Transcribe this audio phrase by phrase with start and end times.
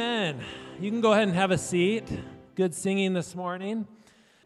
[0.00, 0.44] Amen.
[0.78, 2.04] You can go ahead and have a seat.
[2.54, 3.84] Good singing this morning.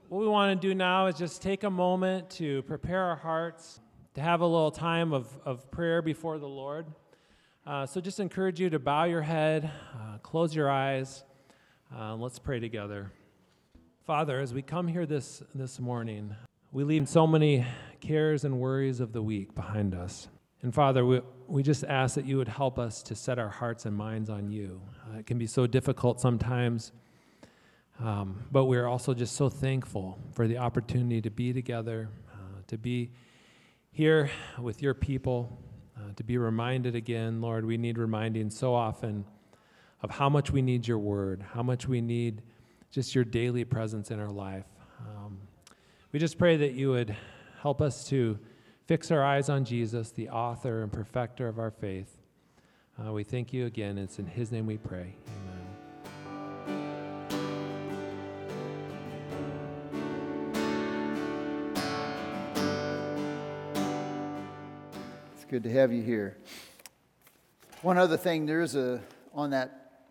[0.09, 3.79] What we want to do now is just take a moment to prepare our hearts,
[4.15, 6.87] to have a little time of, of prayer before the Lord.
[7.67, 11.23] Uh, so just encourage you to bow your head, uh, close your eyes.
[11.95, 13.13] Uh, let's pray together.
[14.07, 16.35] Father, as we come here this, this morning,
[16.71, 17.67] we leave so many
[18.01, 20.29] cares and worries of the week behind us.
[20.63, 23.85] And Father, we, we just ask that you would help us to set our hearts
[23.85, 24.81] and minds on you.
[25.13, 26.93] Uh, it can be so difficult sometimes,
[28.01, 32.79] um, but we're also just so thankful for the opportunity to be together, uh, to
[32.79, 33.11] be
[33.91, 35.59] here with your people,
[35.99, 39.25] uh, to be reminded again, Lord, we need reminding so often
[40.03, 42.43] of how much we need your word, how much we need
[42.91, 44.67] just your daily presence in our life.
[45.01, 45.39] Um,
[46.13, 47.15] we just pray that you would
[47.61, 48.39] help us to
[48.87, 52.22] fix our eyes on Jesus, the author and perfecter of our faith.
[53.01, 53.97] Uh, we thank you again.
[53.97, 55.15] It's in his name we pray.
[55.27, 56.79] Amen.
[65.35, 66.37] It's good to have you here.
[67.81, 69.01] One other thing, there is a,
[69.33, 70.05] on that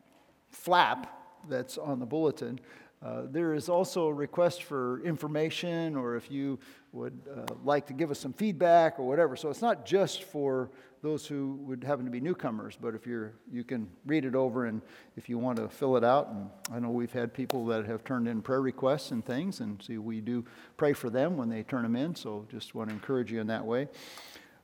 [0.49, 2.59] flap that's on the bulletin,
[3.03, 6.59] uh, there is also a request for information or if you
[6.93, 9.35] would uh, like to give us some feedback or whatever.
[9.35, 10.71] So it's not just for
[11.01, 14.67] those who would happen to be newcomers, but if you're, you can read it over
[14.67, 14.81] and
[15.17, 16.29] if you want to fill it out.
[16.29, 19.81] And I know we've had people that have turned in prayer requests and things, and
[19.81, 20.45] see, we do
[20.77, 22.13] pray for them when they turn them in.
[22.13, 23.87] So just want to encourage you in that way.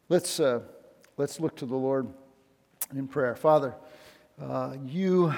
[0.10, 0.62] Let's, uh,
[1.18, 2.08] let's look to the Lord
[2.96, 3.36] in prayer.
[3.36, 3.74] Father,
[4.40, 5.34] uh, you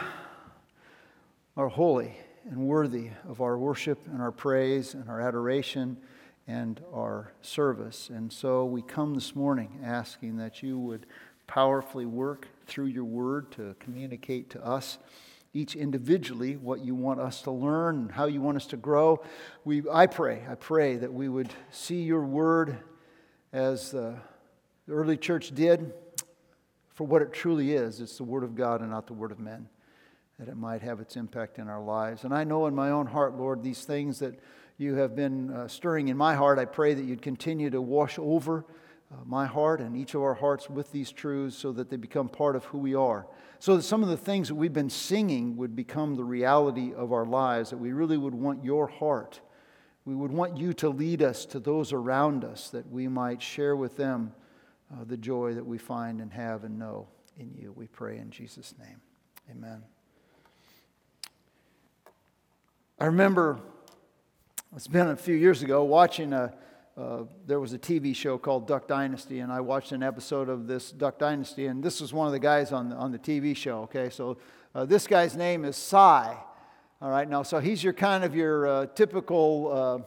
[1.56, 2.13] are holy
[2.50, 5.97] and worthy of our worship and our praise and our adoration
[6.50, 8.09] and our service.
[8.09, 11.06] And so we come this morning asking that you would
[11.46, 14.97] powerfully work through your word to communicate to us
[15.53, 19.22] each individually what you want us to learn how you want us to grow.
[19.63, 22.79] We, I pray, I pray that we would see your word
[23.53, 24.16] as the
[24.90, 25.94] early church did
[26.96, 28.02] for what it truly is.
[28.02, 29.69] It's the word of God and not the word of men
[30.40, 32.23] that it might have its impact in our lives.
[32.23, 34.40] And I know in my own heart, Lord, these things that
[34.79, 38.17] you have been uh, stirring in my heart, I pray that you'd continue to wash
[38.17, 38.66] over
[39.12, 42.29] uh, my heart and each of our hearts with these truths so that they become
[42.29, 43.28] part of who we are.
[43.59, 47.12] So that some of the things that we've been singing would become the reality of
[47.12, 49.41] our lives, that we really would want your heart.
[50.06, 53.75] We would want you to lead us to those around us that we might share
[53.75, 54.34] with them
[54.91, 57.07] uh, the joy that we find and have and know
[57.38, 57.73] in you.
[57.75, 59.01] We pray in Jesus' name.
[59.51, 59.84] Amen.
[63.00, 63.59] I remember
[64.75, 66.53] it's been a few years ago watching a.
[66.97, 70.68] Uh, there was a TV show called Duck Dynasty, and I watched an episode of
[70.68, 73.56] this Duck Dynasty, and this was one of the guys on the, on the TV
[73.56, 73.84] show.
[73.84, 74.38] Okay, so
[74.75, 75.96] uh, this guy's name is Si.
[75.96, 76.35] All
[77.02, 80.06] right, now so he's your kind of your uh, typical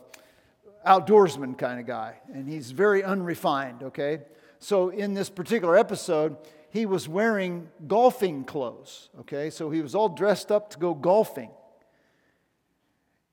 [0.84, 3.83] uh, outdoorsman kind of guy, and he's very unrefined.
[3.83, 4.21] Okay,
[4.59, 6.37] so in this particular episode,
[6.69, 9.09] he was wearing golfing clothes.
[9.21, 11.51] Okay, so he was all dressed up to go golfing.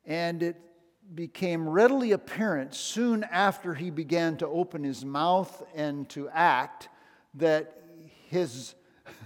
[0.05, 0.55] And it
[1.13, 6.89] became readily apparent soon after he began to open his mouth and to act
[7.35, 7.81] that
[8.27, 8.75] his,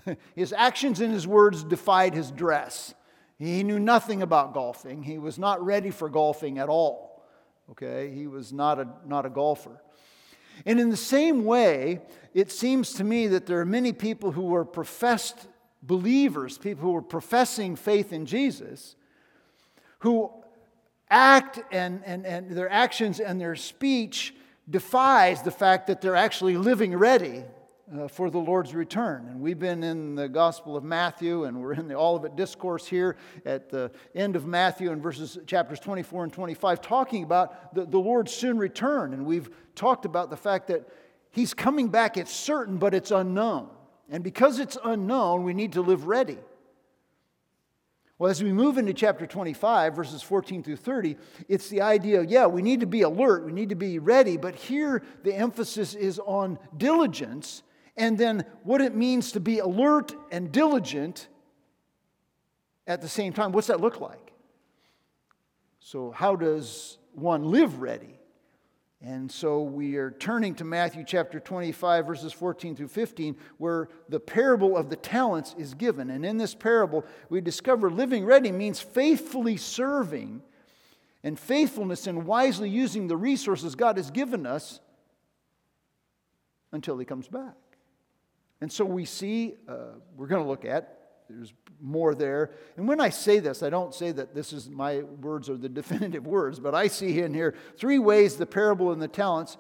[0.35, 2.93] his actions and his words defied his dress.
[3.37, 5.03] He knew nothing about golfing.
[5.03, 7.23] He was not ready for golfing at all.
[7.71, 8.11] Okay?
[8.13, 9.81] He was not a, not a golfer.
[10.65, 12.01] And in the same way,
[12.33, 15.47] it seems to me that there are many people who were professed
[15.81, 18.95] believers, people who were professing faith in Jesus,
[19.99, 20.31] who
[21.13, 24.33] act and, and, and their actions and their speech
[24.69, 27.43] defies the fact that they're actually living ready
[27.93, 29.27] uh, for the Lord's return.
[29.27, 33.15] And we've been in the Gospel of Matthew, and we're in the Olivet Discourse here
[33.45, 37.99] at the end of Matthew in verses chapters 24 and 25, talking about the, the
[37.99, 39.13] Lord's soon return.
[39.13, 40.89] And we've talked about the fact that
[41.29, 43.69] He's coming back, it's certain, but it's unknown.
[44.07, 46.37] And because it's unknown, we need to live ready.
[48.23, 51.17] Well, as we move into chapter 25, verses 14 through 30,
[51.49, 54.55] it's the idea yeah, we need to be alert, we need to be ready, but
[54.55, 57.63] here the emphasis is on diligence
[57.97, 61.27] and then what it means to be alert and diligent
[62.87, 63.51] at the same time.
[63.51, 64.31] What's that look like?
[65.81, 68.21] So, how does one live ready?
[69.05, 74.19] And so we are turning to Matthew chapter 25, verses 14 through 15, where the
[74.19, 76.09] parable of the talents is given.
[76.09, 80.41] And in this parable, we discover living ready means faithfully serving
[81.21, 84.79] and faithfulness in wisely using the resources God has given us
[86.71, 87.57] until He comes back.
[88.61, 92.51] And so we see, uh, we're going to look at there's more there.
[92.77, 95.69] And when I say this, I don't say that this is my words or the
[95.81, 99.57] definitive words, but I see in here three ways the parable and the talents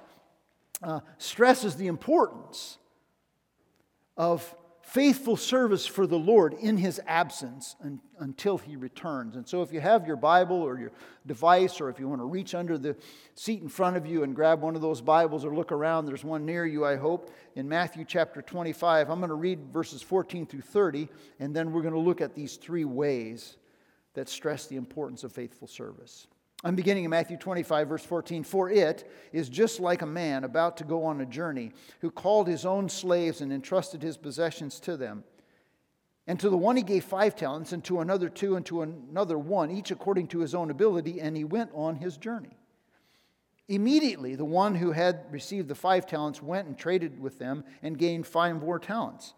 [0.81, 2.77] uh, stresses the importance
[4.17, 4.55] of
[4.93, 9.35] faithful service for the Lord in his absence un- until he returns.
[9.35, 10.91] And so, if you have your Bible or your
[11.25, 12.95] device, or if you want to reach under the
[13.33, 16.23] seat in front of you and grab one of those Bibles or look around, there's
[16.23, 19.09] one near you, I hope, in Matthew chapter 25.
[19.09, 21.09] I'm going to read verses 14 through 30,
[21.39, 23.57] and then we're going to look at these three ways
[24.13, 26.27] that stress the importance of faithful service.
[26.63, 28.43] I'm beginning in Matthew 25, verse 14.
[28.43, 32.47] For it is just like a man about to go on a journey who called
[32.47, 35.25] his own slaves and entrusted his possessions to them.
[36.25, 39.37] And to the one he gave five talents, and to another two, and to another
[39.37, 42.57] one, each according to his own ability, and he went on his journey.
[43.67, 47.97] Immediately, the one who had received the five talents went and traded with them and
[47.97, 49.33] gained five more talents.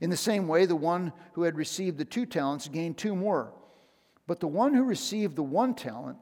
[0.00, 3.52] In the same way, the one who had received the two talents gained two more.
[4.28, 6.18] But the one who received the one talent,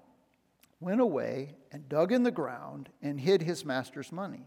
[0.86, 4.46] went away and dug in the ground and hid his master's money.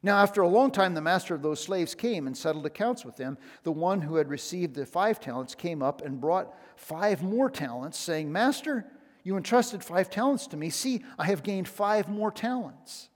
[0.00, 3.16] Now, after a long time, the master of those slaves came and settled accounts with
[3.16, 3.36] them.
[3.64, 7.98] The one who had received the five talents came up and brought five more talents,
[7.98, 8.86] saying, Master,
[9.24, 10.70] you entrusted five talents to me.
[10.70, 13.08] See, I have gained five more talents.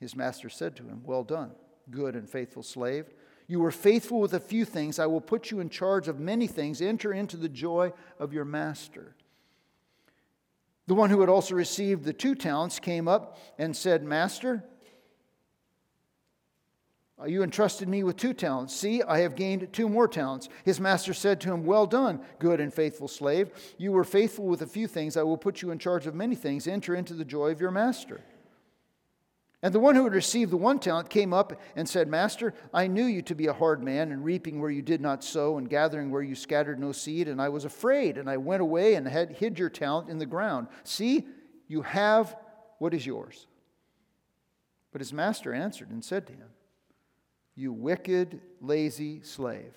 [0.00, 1.50] His master said to him, Well done,
[1.90, 3.10] good and faithful slave.
[3.46, 4.98] You were faithful with a few things.
[4.98, 6.80] I will put you in charge of many things.
[6.80, 9.16] Enter into the joy of your master.
[10.86, 14.64] The one who had also received the two talents came up and said, Master,
[17.20, 18.76] uh, you entrusted me with two talents.
[18.76, 20.48] See, I have gained two more talents.
[20.64, 23.50] His master said to him, Well done, good and faithful slave.
[23.78, 25.16] You were faithful with a few things.
[25.16, 26.68] I will put you in charge of many things.
[26.68, 28.20] Enter into the joy of your master.
[29.62, 32.86] And the one who had received the one talent came up and said, Master, I
[32.86, 35.68] knew you to be a hard man, and reaping where you did not sow, and
[35.68, 39.08] gathering where you scattered no seed, and I was afraid, and I went away and
[39.08, 40.68] had hid your talent in the ground.
[40.84, 41.26] See,
[41.68, 42.36] you have
[42.78, 43.46] what is yours.
[44.92, 46.48] But his master answered and said to him,
[47.54, 49.74] You wicked, lazy slave.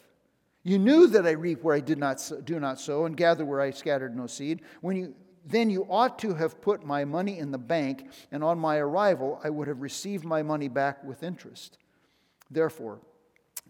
[0.63, 3.61] You knew that I reap where I did not do not sow, and gather where
[3.61, 4.61] I scattered no seed.
[4.81, 5.15] When you
[5.45, 9.39] then you ought to have put my money in the bank, and on my arrival
[9.43, 11.77] I would have received my money back with interest.
[12.51, 12.99] Therefore,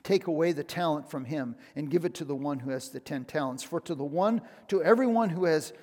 [0.03, 2.99] take away the talent from him and give it to the one who has the
[2.99, 3.63] ten talents.
[3.63, 5.73] For to the one, to everyone who has,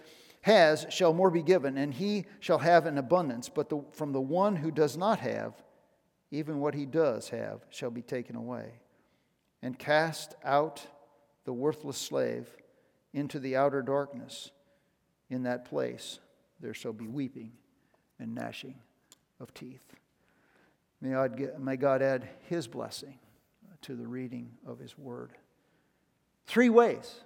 [0.43, 3.49] has shall more be given, and he shall have an abundance.
[3.49, 5.55] But the, from the one who does not have,
[6.31, 8.81] even what he does have shall be taken away.
[9.63, 10.87] And cast out
[11.45, 12.49] the worthless slave
[13.13, 14.51] into the outer darkness
[15.31, 16.21] in that place
[16.61, 17.53] there shall be weeping
[18.19, 18.77] and gnashing
[19.41, 19.95] of teeth.
[21.01, 23.19] May God, get, may God add his blessing
[23.83, 25.33] to the reading of his word.
[26.47, 27.21] Three ways.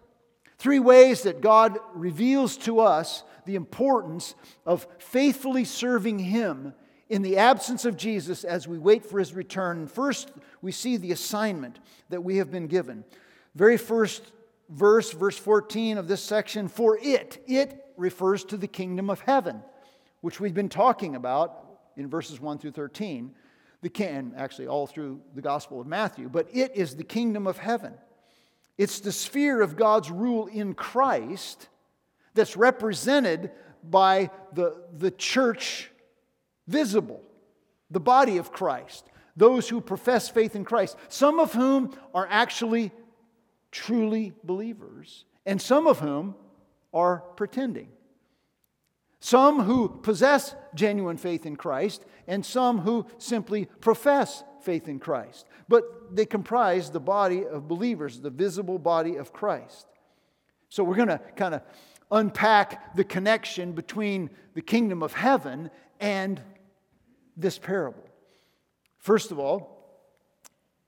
[0.58, 4.34] Three ways that God reveals to us the importance
[4.66, 6.74] of faithfully serving him
[7.08, 9.86] in the absence of Jesus as we wait for his return.
[9.86, 11.78] First, we see the assignment
[12.10, 13.04] that we have been given.
[13.54, 14.32] Very first
[14.68, 19.62] verse, verse 14 of this section, for it, it refers to the kingdom of heaven,
[20.22, 21.64] which we've been talking about
[21.96, 23.32] in verses 1 through 13,
[23.82, 27.58] the can actually all through the Gospel of Matthew, but it is the kingdom of
[27.58, 27.94] heaven.
[28.78, 31.68] It's the sphere of God's rule in Christ
[32.34, 33.50] that's represented
[33.82, 35.90] by the, the church
[36.66, 37.22] visible,
[37.90, 42.92] the body of Christ, those who profess faith in Christ, some of whom are actually
[43.70, 46.34] truly believers, and some of whom
[46.92, 47.88] are pretending.
[49.20, 55.46] Some who possess genuine faith in Christ, and some who simply profess faith in Christ.
[55.68, 55.84] But
[56.16, 59.86] they comprise the body of believers, the visible body of Christ.
[60.68, 61.62] So we're going to kind of
[62.10, 65.70] unpack the connection between the kingdom of heaven
[66.00, 66.40] and
[67.36, 68.04] this parable.
[68.98, 69.79] First of all,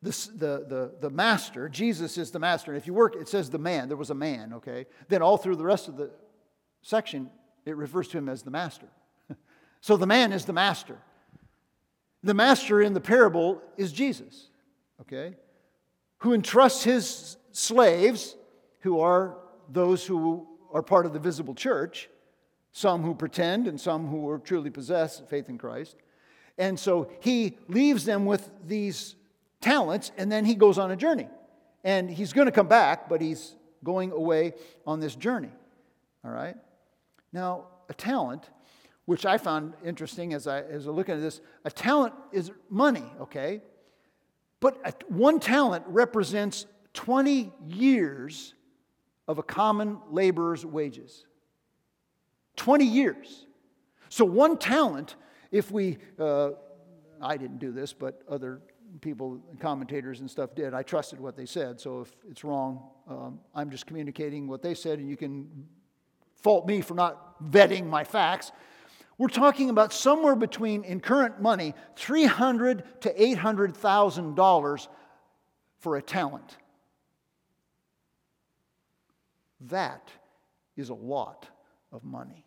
[0.02, 2.72] this, the, the, the master, Jesus is the master.
[2.72, 4.86] And if you work, it says the man, there was a man, okay?
[5.08, 6.10] Then all through the rest of the
[6.82, 7.30] section,
[7.64, 8.86] it refers to him as the master.
[9.80, 10.98] so the man is the master.
[12.24, 14.48] The master in the parable is Jesus,
[15.02, 15.36] okay?
[16.18, 18.34] Who entrusts his slaves,
[18.80, 22.08] who are those who are part of the visible church,
[22.72, 25.96] some who pretend and some who are truly possess faith in Christ.
[26.58, 29.14] And so he leaves them with these
[29.62, 31.28] talents, and then he goes on a journey.
[31.84, 34.52] And he's going to come back, but he's going away
[34.86, 35.50] on this journey.
[36.24, 36.56] All right?
[37.32, 38.50] Now, a talent,
[39.06, 43.04] which I found interesting as I, as I look at this, a talent is money,
[43.20, 43.62] okay?
[44.60, 48.54] But one talent represents 20 years
[49.26, 51.24] of a common laborer's wages.
[52.56, 53.46] 20 years.
[54.08, 55.16] So, one talent,
[55.50, 56.50] if we, uh,
[57.20, 58.60] I didn't do this, but other
[59.00, 60.74] people, commentators and stuff did.
[60.74, 61.80] I trusted what they said.
[61.80, 65.66] So, if it's wrong, um, I'm just communicating what they said, and you can
[66.36, 68.52] fault me for not vetting my facts.
[69.18, 74.88] We're talking about somewhere between, in current money, $300 to $800,000
[75.78, 76.56] for a talent.
[79.60, 80.10] That
[80.76, 81.48] is a lot
[81.92, 82.44] of money.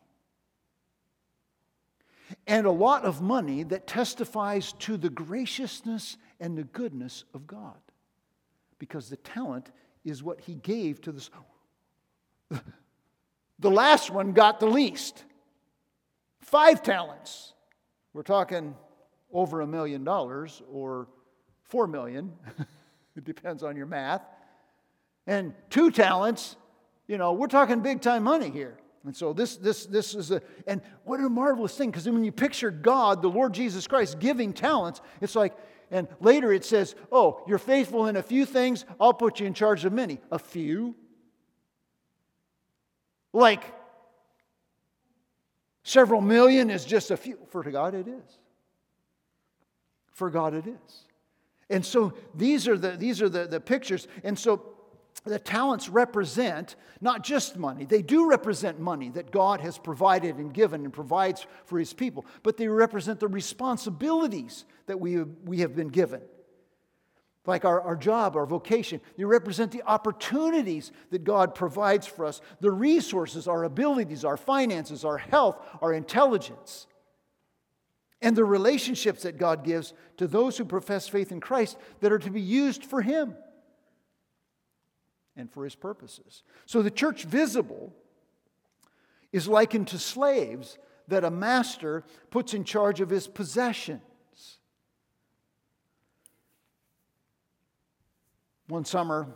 [2.47, 7.77] And a lot of money that testifies to the graciousness and the goodness of God.
[8.79, 9.71] Because the talent
[10.03, 11.29] is what he gave to this.
[13.59, 15.23] The last one got the least
[16.41, 17.53] five talents.
[18.13, 18.75] We're talking
[19.31, 21.07] over a million dollars or
[21.63, 22.33] four million.
[23.15, 24.21] it depends on your math.
[25.25, 26.55] And two talents,
[27.07, 28.77] you know, we're talking big time money here.
[29.05, 32.31] And so this, this, this is a, and what a marvelous thing, because when you
[32.31, 35.55] picture God, the Lord Jesus Christ, giving talents, it's like,
[35.91, 39.53] and later it says, oh, you're faithful in a few things, I'll put you in
[39.53, 40.19] charge of many.
[40.31, 40.95] A few?
[43.33, 43.63] Like,
[45.83, 47.37] several million is just a few.
[47.49, 48.39] For God, it is.
[50.11, 51.03] For God, it is.
[51.69, 54.07] And so these are the, these are the, the pictures.
[54.23, 54.74] And so
[55.25, 60.53] the talents represent not just money, they do represent money that God has provided and
[60.53, 65.75] given and provides for his people, but they represent the responsibilities that we, we have
[65.75, 66.21] been given.
[67.47, 72.41] Like our, our job, our vocation, they represent the opportunities that God provides for us,
[72.59, 76.87] the resources, our abilities, our finances, our health, our intelligence,
[78.21, 82.19] and the relationships that God gives to those who profess faith in Christ that are
[82.19, 83.35] to be used for Him
[85.37, 86.43] and for his purposes.
[86.65, 87.93] So the church visible
[89.31, 90.77] is likened to slaves
[91.07, 94.01] that a master puts in charge of his possessions.
[98.67, 99.27] One summer,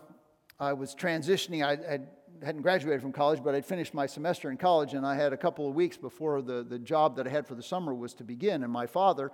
[0.59, 1.63] I was transitioning.
[1.63, 1.99] I, I
[2.43, 5.37] hadn't graduated from college, but I'd finished my semester in college, and I had a
[5.37, 8.23] couple of weeks before the, the job that I had for the summer was to
[8.23, 8.63] begin.
[8.63, 9.31] And my father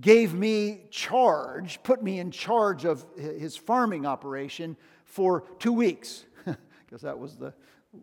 [0.00, 4.76] gave me charge, put me in charge of his farming operation
[5.14, 7.54] for two weeks, because that was the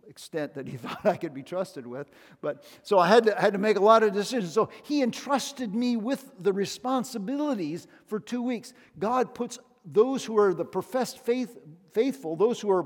[0.07, 2.09] extent that he thought I could be trusted with.
[2.39, 4.53] But so I had to, had to make a lot of decisions.
[4.53, 8.73] So he entrusted me with the responsibilities for two weeks.
[8.97, 11.57] God puts those who are the professed faith,
[11.91, 12.85] faithful, those who are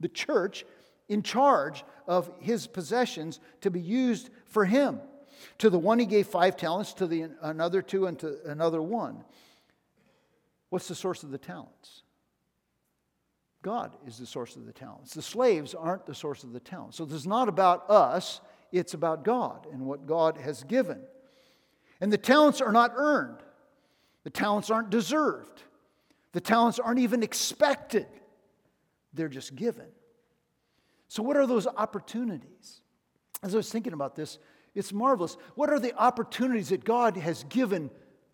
[0.00, 0.64] the church,
[1.10, 4.98] in charge of his possessions to be used for him.
[5.58, 9.24] To the one he gave five talents, to the another two, and to another one.
[10.70, 12.02] What's the source of the talents?
[13.62, 15.14] God is the source of the talents.
[15.14, 16.96] The slaves aren't the source of the talents.
[16.96, 18.40] So this is not about us,
[18.72, 21.00] it's about God and what God has given.
[22.00, 23.38] And the talents are not earned,
[24.24, 25.62] the talents aren't deserved,
[26.32, 28.06] the talents aren't even expected,
[29.14, 29.86] they're just given.
[31.06, 32.80] So, what are those opportunities?
[33.42, 34.38] As I was thinking about this,
[34.74, 35.36] it's marvelous.
[35.54, 37.90] What are the opportunities that God has given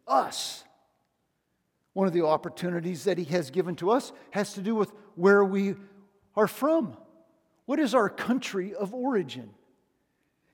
[0.06, 0.64] us?
[1.98, 5.44] One of the opportunities that He has given to us has to do with where
[5.44, 5.74] we
[6.36, 6.96] are from.
[7.66, 9.50] What is our country of origin?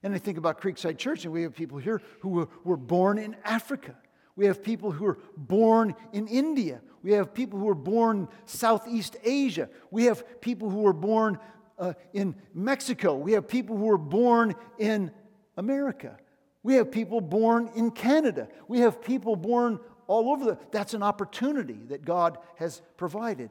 [0.01, 3.35] And I think about Creekside Church, and we have people here who were, born in
[3.43, 3.95] Africa.
[4.35, 6.81] We have people who were born in India.
[7.03, 9.69] We have people who were born Southeast Asia.
[9.91, 11.37] We have people who were born
[11.77, 13.13] uh, in Mexico.
[13.13, 15.11] We have people who were born in
[15.57, 16.17] America.
[16.63, 18.47] We have people born in Canada.
[18.67, 23.49] We have people born all over the that's an opportunity that god has provided.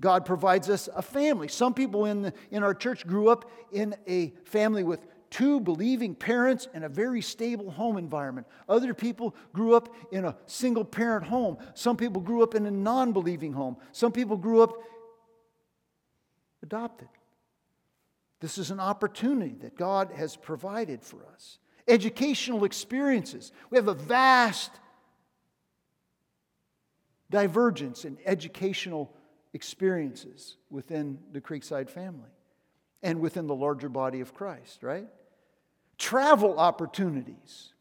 [0.00, 1.48] God provides us a family.
[1.48, 6.14] Some people in, the, in our church grew up in a family with two believing
[6.14, 8.46] parents and a very stable home environment.
[8.68, 11.58] Other people grew up in a single parent home.
[11.74, 13.76] Some people grew up in a non-believing home.
[13.92, 14.74] Some people grew up
[16.62, 17.08] adopted.
[18.40, 21.58] This is an opportunity that God has provided for us.
[21.88, 23.52] Educational experiences.
[23.70, 24.70] We have a vast
[27.30, 29.12] divergence in educational
[29.52, 32.30] experiences within the Creekside family
[33.02, 35.06] and within the larger body of Christ, right?
[35.98, 37.72] Travel opportunities.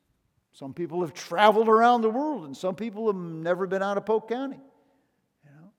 [0.54, 4.06] Some people have traveled around the world, and some people have never been out of
[4.06, 4.60] Polk County
[5.44, 5.72] you know,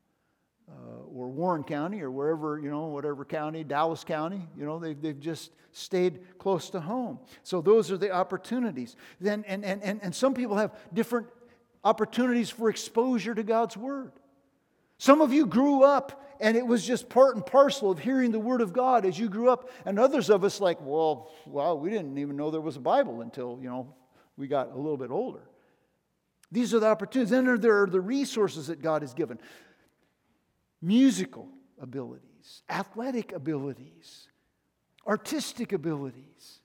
[0.70, 5.00] uh, or Warren County or wherever, you know, whatever county, Dallas County, you know, they've,
[5.00, 7.18] they've just stayed close to home.
[7.42, 8.96] So those are the opportunities.
[9.18, 11.26] Then, and, and, and, and some people have different
[11.86, 14.10] opportunities for exposure to God's Word.
[14.98, 18.40] Some of you grew up and it was just part and parcel of hearing the
[18.40, 19.70] Word of God as you grew up.
[19.84, 23.20] And others of us, like, well, well, we didn't even know there was a Bible
[23.20, 23.94] until, you know,
[24.36, 25.48] we got a little bit older.
[26.50, 27.30] These are the opportunities.
[27.30, 29.38] Then there are the resources that God has given
[30.82, 31.48] musical
[31.80, 34.26] abilities, athletic abilities,
[35.06, 36.60] artistic abilities,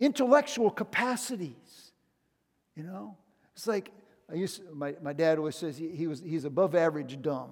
[0.00, 1.92] intellectual capacities.
[2.76, 3.16] You know,
[3.54, 3.90] it's like
[4.32, 7.50] I used my, my dad always says he, he was he's above average dumb.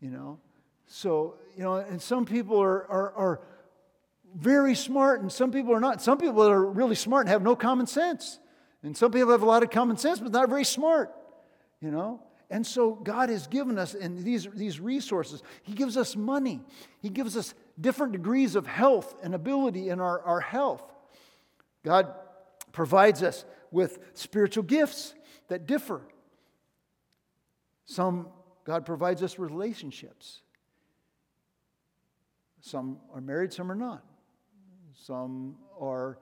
[0.00, 0.40] You know,
[0.86, 3.40] so you know, and some people are, are are
[4.34, 6.02] very smart, and some people are not.
[6.02, 8.40] Some people are really smart and have no common sense,
[8.82, 11.14] and some people have a lot of common sense but not very smart.
[11.80, 15.42] You know, and so God has given us and these, these resources.
[15.62, 16.62] He gives us money.
[17.00, 20.82] He gives us different degrees of health and ability in our, our health.
[21.84, 22.12] God
[22.72, 25.14] provides us with spiritual gifts
[25.48, 26.02] that differ.
[27.84, 28.28] Some,
[28.64, 30.40] God provides us relationships.
[32.60, 34.04] Some are married, some are not.
[34.94, 36.18] Some are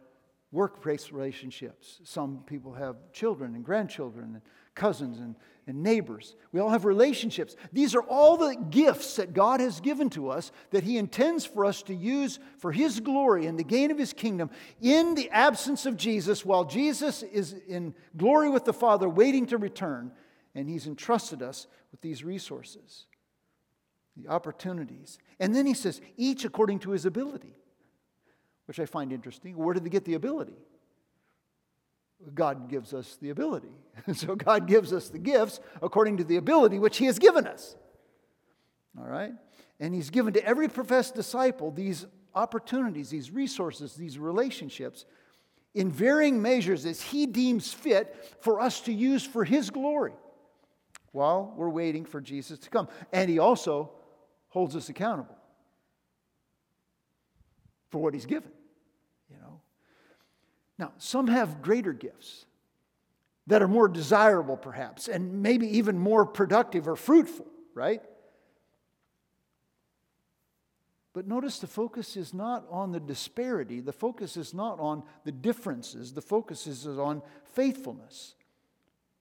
[0.52, 2.00] workplace relationships.
[2.04, 4.42] Some people have children and grandchildren and
[4.74, 5.34] cousins and,
[5.66, 6.36] and neighbors.
[6.52, 7.56] We all have relationships.
[7.72, 11.64] These are all the gifts that God has given to us that He intends for
[11.64, 15.86] us to use for His glory and the gain of His kingdom in the absence
[15.86, 20.12] of Jesus while Jesus is in glory with the Father waiting to return.
[20.54, 23.06] And He's entrusted us with these resources,
[24.16, 25.18] the opportunities.
[25.40, 27.56] And then He says, each according to His ability,
[28.66, 29.56] which I find interesting.
[29.56, 30.58] Where did they get the ability?
[32.34, 33.72] God gives us the ability.
[34.14, 37.76] so God gives us the gifts according to the ability which He has given us.
[38.98, 39.32] All right?
[39.80, 45.04] And He's given to every professed disciple these opportunities, these resources, these relationships
[45.74, 50.12] in varying measures as He deems fit for us to use for His glory
[51.12, 52.88] while we're waiting for Jesus to come.
[53.12, 53.90] And He also
[54.48, 55.36] holds us accountable
[57.90, 58.50] for what He's given.
[60.78, 62.46] Now, some have greater gifts
[63.46, 68.02] that are more desirable, perhaps, and maybe even more productive or fruitful, right?
[71.12, 75.30] But notice the focus is not on the disparity, the focus is not on the
[75.30, 78.34] differences, the focus is on faithfulness,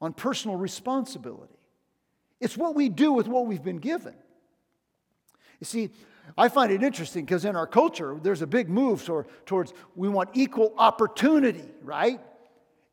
[0.02, 1.54] on personal responsibility.
[2.40, 4.16] It's what we do with what we've been given.
[5.60, 5.92] You see,
[6.38, 10.10] I find it interesting because in our culture, there's a big move toward, towards we
[10.10, 12.20] want equal opportunity, right?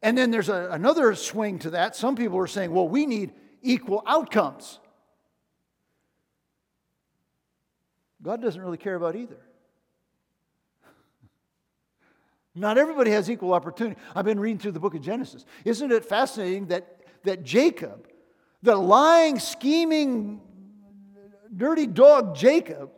[0.03, 1.97] And then there's a, another swing to that.
[1.97, 4.79] Some people are saying, well, we need equal outcomes.
[8.23, 9.39] God doesn't really care about either.
[12.55, 13.99] Not everybody has equal opportunity.
[14.15, 15.47] I've been reading through the book of Genesis.
[15.65, 18.07] Isn't it fascinating that, that Jacob,
[18.63, 20.43] the lying, scheming,
[21.57, 22.91] dirty dog Jacob,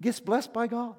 [0.00, 0.94] gets blessed by God.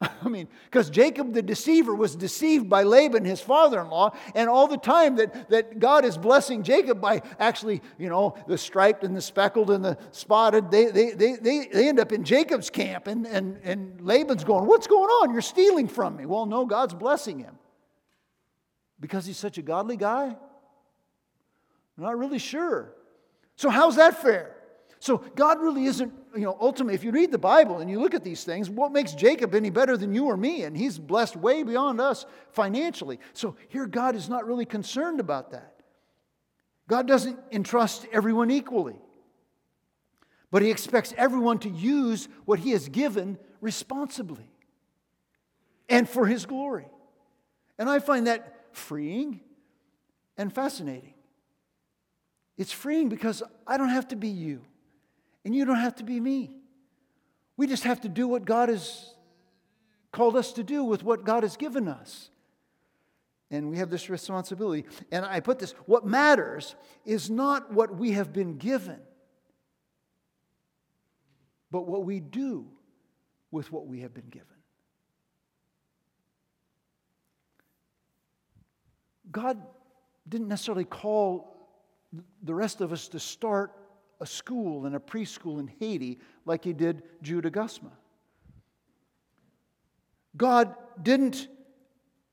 [0.00, 4.48] I mean, because Jacob the deceiver was deceived by Laban, his father in law, and
[4.48, 9.04] all the time that, that God is blessing Jacob by actually, you know, the striped
[9.04, 12.70] and the speckled and the spotted, they, they, they, they, they end up in Jacob's
[12.70, 15.32] camp, and, and, and Laban's going, What's going on?
[15.32, 16.26] You're stealing from me.
[16.26, 17.58] Well, no, God's blessing him.
[19.00, 20.34] Because he's such a godly guy?
[21.96, 22.92] I'm not really sure.
[23.56, 24.53] So, how's that fair?
[25.04, 28.14] So God really isn't, you know, ultimately, if you read the Bible and you look
[28.14, 30.62] at these things, what makes Jacob any better than you or me?
[30.62, 33.20] And he's blessed way beyond us financially.
[33.34, 35.74] So here, God is not really concerned about that.
[36.88, 38.96] God doesn't entrust everyone equally,
[40.50, 44.48] but He expects everyone to use what He has given responsibly
[45.86, 46.88] and for His glory.
[47.78, 49.40] And I find that freeing
[50.38, 51.12] and fascinating.
[52.56, 54.62] It's freeing because I don't have to be you.
[55.44, 56.50] And you don't have to be me.
[57.56, 59.14] We just have to do what God has
[60.12, 62.30] called us to do with what God has given us.
[63.50, 64.86] And we have this responsibility.
[65.12, 69.00] And I put this what matters is not what we have been given,
[71.70, 72.66] but what we do
[73.50, 74.48] with what we have been given.
[79.30, 79.60] God
[80.28, 81.54] didn't necessarily call
[82.42, 83.72] the rest of us to start
[84.24, 87.90] a school and a preschool in Haiti like he did Judah Gusma.
[90.34, 91.46] God didn't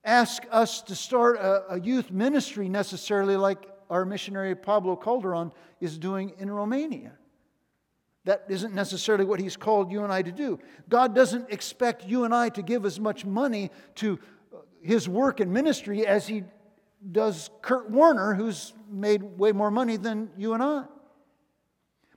[0.06, 5.52] ask us to start a, a, youth ministry necessarily like our missionary Pablo Calderon
[5.82, 7.12] is doing in Romania.
[8.24, 10.60] That isn't necessarily what he's called you and I to do.
[10.88, 14.18] God doesn't expect you and I to give as much money to
[14.56, 16.44] uh, his work and ministry as he
[17.12, 20.86] does Kurt Warner, who's made way more money than you and I.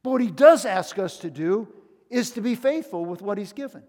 [0.05, 1.67] But what he does ask us to do
[2.11, 3.83] is to be faithful with what he's given.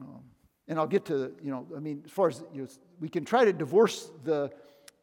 [0.00, 0.22] Um,
[0.66, 3.26] and I'll get to, you know, I mean, as far as you know, we can
[3.26, 4.50] try to divorce the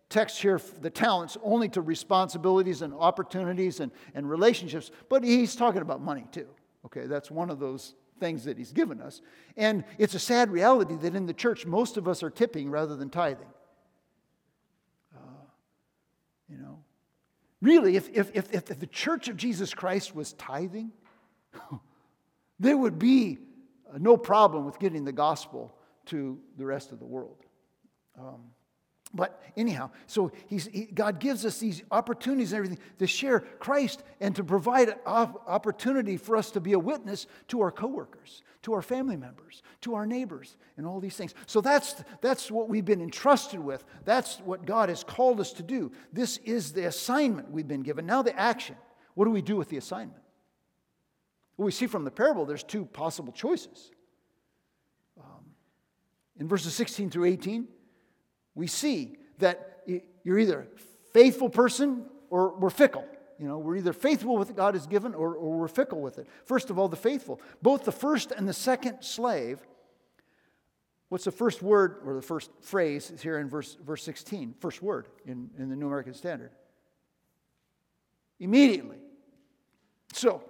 [0.10, 5.84] text here, the talents, only to responsibilities and opportunities and, and relationships, but he's talking
[5.84, 6.48] about money too.
[6.88, 9.22] Okay, that's one of those things that he's given us.
[9.58, 12.96] And it's a sad reality that in the church, most of us are tipping rather
[12.96, 13.52] than tithing.
[15.16, 15.20] Uh,
[16.50, 16.80] you know,
[17.62, 20.92] really, if, if, if, if the church of Jesus Christ was tithing,
[22.60, 23.40] there would be
[23.98, 25.76] no problem with getting the gospel
[26.08, 27.38] to the rest of the world.
[28.20, 28.52] Um,
[29.16, 30.60] but anyhow, so he,
[30.94, 36.36] God gives us these opportunities and everything to share Christ and to provide opportunity for
[36.36, 40.58] us to be a witness to our coworkers, to our family members, to our neighbors,
[40.76, 41.34] and all these things.
[41.46, 43.86] So that's, that's what we've been entrusted with.
[44.04, 45.94] That's what God has called us to do.
[46.12, 48.06] This is the assignment we've been given.
[48.06, 48.76] Now, the action.
[49.14, 50.22] What do we do with the assignment?
[51.56, 53.92] Well, we see from the parable there's two possible choices.
[55.18, 55.46] Um,
[56.38, 57.70] in verses 16 through 18,
[58.56, 59.84] we see that
[60.24, 60.80] you're either a
[61.14, 63.06] faithful person or we're fickle.
[63.38, 66.18] You know, we're either faithful with what God has given or, or we're fickle with
[66.18, 66.28] it.
[66.46, 67.42] First of all, the faithful.
[67.62, 69.60] Both the first and the second slave,
[71.10, 74.56] what's the first word or the first phrase is here in verse, verse 16?
[74.60, 76.52] First word in, in the New American Standard.
[78.40, 78.98] Immediately.
[80.14, 80.42] So,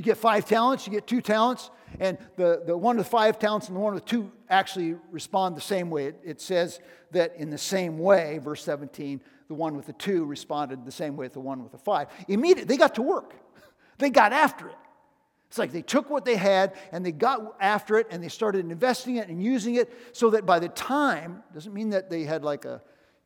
[0.00, 3.68] you get five talents, you get two talents, and the, the one with five talents
[3.68, 6.06] and the one with two actually respond the same way.
[6.06, 10.24] It, it says that in the same way, verse 17, the one with the two
[10.24, 12.08] responded the same way as the one with the five.
[12.28, 13.34] Immediately, they got to work.
[13.98, 14.78] They got after it.
[15.48, 18.70] It's like they took what they had and they got after it and they started
[18.70, 22.42] investing it and using it so that by the time, doesn't mean that they had
[22.42, 22.80] like a,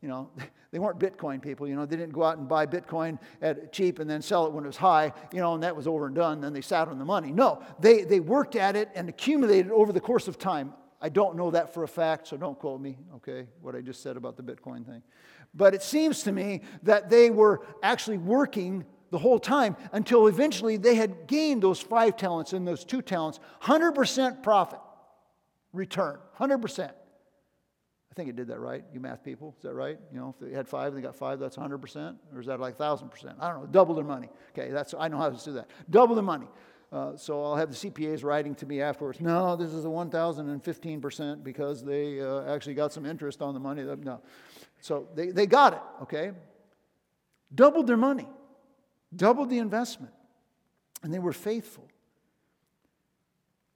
[0.05, 0.29] you know,
[0.71, 1.67] they weren't Bitcoin people.
[1.67, 4.53] You know, they didn't go out and buy Bitcoin at cheap and then sell it
[4.53, 6.41] when it was high, you know, and that was over and done.
[6.41, 7.31] Then they sat on the money.
[7.31, 10.73] No, they, they worked at it and accumulated over the course of time.
[11.01, 14.03] I don't know that for a fact, so don't quote me, okay, what I just
[14.03, 15.01] said about the Bitcoin thing.
[15.55, 20.77] But it seems to me that they were actually working the whole time until eventually
[20.77, 24.79] they had gained those five talents and those two talents, 100% profit
[25.73, 26.91] return, 100%.
[28.15, 28.83] Think it did that right.
[28.93, 29.99] You math people, is that right?
[30.13, 32.15] You know, if they had five and they got five, that's 100%?
[32.33, 33.35] Or is that like 1,000%?
[33.39, 33.67] I don't know.
[33.67, 34.29] Double their money.
[34.57, 35.69] Okay, that's, I know how to do that.
[35.89, 36.47] Double the money.
[36.93, 39.19] Uh, so I'll have the CPAs writing to me afterwards.
[39.19, 43.83] No, this is a 1,015% because they uh, actually got some interest on the money.
[43.83, 44.21] No.
[44.79, 46.31] So they, they got it, okay?
[47.53, 48.27] Doubled their money,
[49.13, 50.13] doubled the investment,
[51.03, 51.87] and they were faithful.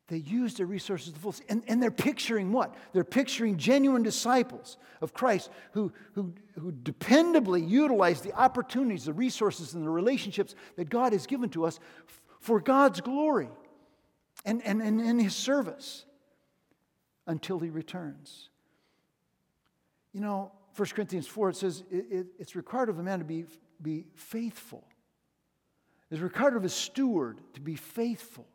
[0.10, 1.36] They use their resources to full.
[1.50, 2.74] And, and they're picturing what?
[2.94, 9.76] They're picturing genuine disciples of Christ who, who, who dependably utilize the opportunities, the resources,
[9.76, 11.80] and the relationships that God has given to us
[12.40, 13.50] for God's glory
[14.46, 16.06] and, and, and in His service
[17.28, 18.50] until He returns.
[20.12, 23.26] You know, 1 Corinthians 4, it says it, it, it's required of a man to
[23.26, 23.46] be,
[23.80, 24.84] be faithful.
[26.10, 28.48] It's required of a steward to be faithful.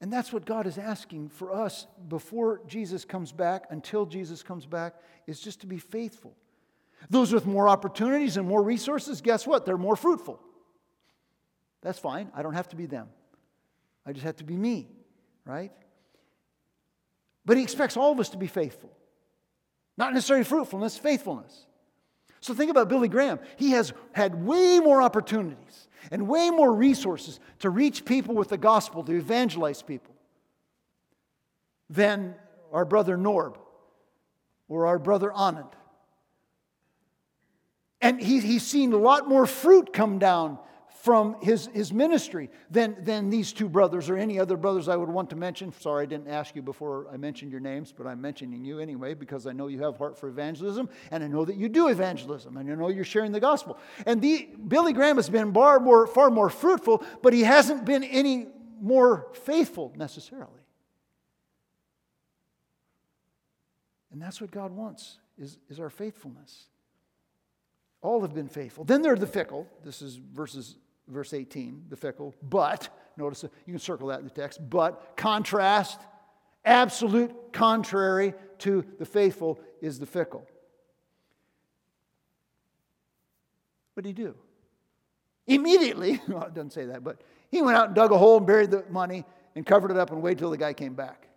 [0.00, 4.66] And that's what God is asking for us before Jesus comes back, until Jesus comes
[4.66, 4.94] back,
[5.26, 6.36] is just to be faithful.
[7.08, 9.64] Those with more opportunities and more resources, guess what?
[9.64, 10.40] They're more fruitful.
[11.82, 12.30] That's fine.
[12.34, 13.08] I don't have to be them.
[14.04, 14.88] I just have to be me,
[15.44, 15.72] right?
[17.44, 18.90] But He expects all of us to be faithful.
[19.96, 21.66] Not necessarily fruitfulness, faithfulness.
[22.40, 23.40] So think about Billy Graham.
[23.56, 28.56] He has had way more opportunities and way more resources to reach people with the
[28.56, 30.14] gospel, to evangelize people,
[31.88, 32.34] than
[32.72, 33.56] our brother Norb
[34.68, 35.72] or our brother Anand.
[38.00, 40.58] And he, he's seen a lot more fruit come down
[41.06, 45.08] from his, his ministry than, than these two brothers or any other brothers I would
[45.08, 45.72] want to mention.
[45.72, 49.14] Sorry, I didn't ask you before I mentioned your names, but I'm mentioning you anyway
[49.14, 52.56] because I know you have heart for evangelism and I know that you do evangelism
[52.56, 53.78] and I know you're sharing the gospel.
[54.04, 58.02] And the, Billy Graham has been far more, far more fruitful, but he hasn't been
[58.02, 58.48] any
[58.80, 60.50] more faithful necessarily.
[64.10, 66.64] And that's what God wants is, is our faithfulness.
[68.02, 68.82] All have been faithful.
[68.82, 69.68] Then there are the fickle.
[69.84, 70.74] This is verses
[71.08, 76.00] verse 18, the fickle, but, notice you can circle that in the text, but contrast,
[76.64, 80.46] absolute contrary to the faithful is the fickle.
[83.94, 84.34] What did he do?
[85.46, 88.46] Immediately, well, it doesn't say that, but he went out and dug a hole and
[88.46, 91.28] buried the money and covered it up and waited till the guy came back.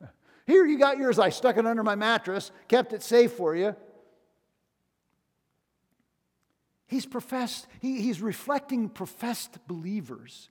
[0.46, 1.18] Here, you got yours.
[1.18, 3.76] I stuck it under my mattress, kept it safe for you.
[6.88, 10.48] He's professed, he, he's reflecting professed believers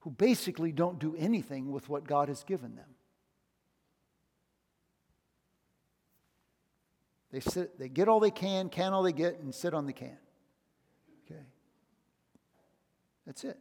[0.00, 2.86] who basically don't do anything with what God has given them.
[7.32, 9.92] They, sit, they get all they can, can all they get, and sit on the
[9.92, 10.16] can.
[11.26, 11.42] Okay?
[13.26, 13.58] That's it.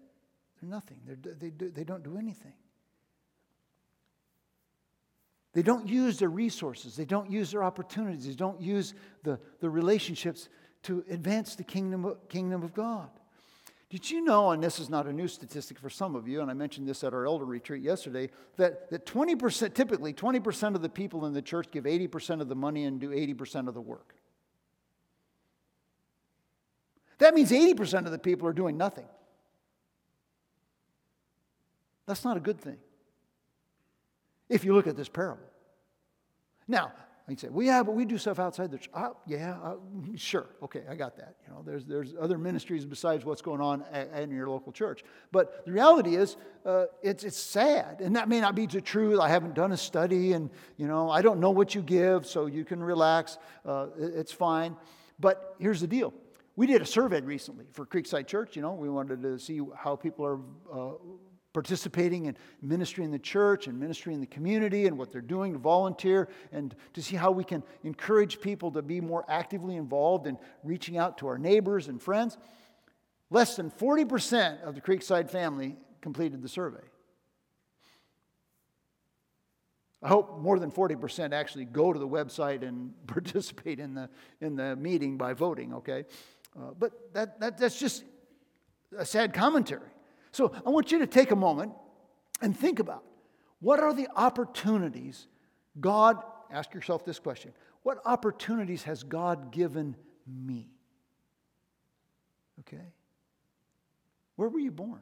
[0.62, 1.00] They're nothing.
[1.06, 2.54] They're, they, do, they don't do anything.
[5.54, 6.96] They don't use their resources.
[6.96, 8.28] They don't use their opportunities.
[8.28, 10.50] They don't use the, the relationships
[10.84, 13.10] to advance the kingdom, kingdom of God.
[13.90, 16.52] Did you know, and this is not a new statistic for some of you, and
[16.52, 20.90] I mentioned this at our elder retreat yesterday, that, that 20%, typically 20% of the
[20.90, 24.14] people in the church give 80% of the money and do 80% of the work?
[27.18, 29.08] That means 80% of the people are doing nothing.
[32.06, 32.78] That's not a good thing
[34.50, 35.44] if you look at this parable.
[36.68, 36.92] Now,
[37.32, 38.90] you say, well, yeah, but we do stuff outside the church.
[38.94, 39.76] Oh, yeah, uh,
[40.16, 40.48] sure.
[40.64, 41.36] Okay, I got that.
[41.46, 43.84] You know, there's, there's other ministries besides what's going on
[44.16, 45.04] in your local church.
[45.32, 48.02] But the reality is, uh, it's, it's sad.
[48.02, 49.20] And that may not be the truth.
[49.20, 52.46] I haven't done a study and, you know, I don't know what you give, so
[52.46, 53.38] you can relax.
[53.66, 54.76] Uh, it's fine.
[55.20, 56.14] But here's the deal.
[56.56, 58.56] We did a survey recently for Creekside Church.
[58.56, 60.40] You know, we wanted to see how people are
[60.72, 60.96] uh,
[61.60, 65.52] participating in ministry in the church and ministry in the community and what they're doing
[65.52, 70.26] to volunteer and to see how we can encourage people to be more actively involved
[70.26, 72.38] in reaching out to our neighbors and friends.
[73.30, 76.80] Less than 40% of the Creekside family completed the survey.
[80.02, 84.56] I hope more than 40% actually go to the website and participate in the, in
[84.56, 86.06] the meeting by voting, okay?
[86.58, 88.06] Uh, but that, that, that's just
[88.98, 89.90] a sad commentary.
[90.32, 91.74] So I want you to take a moment
[92.42, 93.04] and think about
[93.60, 95.28] what are the opportunities
[95.80, 96.18] God,
[96.52, 99.96] ask yourself this question what opportunities has God given
[100.28, 100.70] me?
[102.62, 102.94] Okay?
[104.36, 105.02] Where were you born?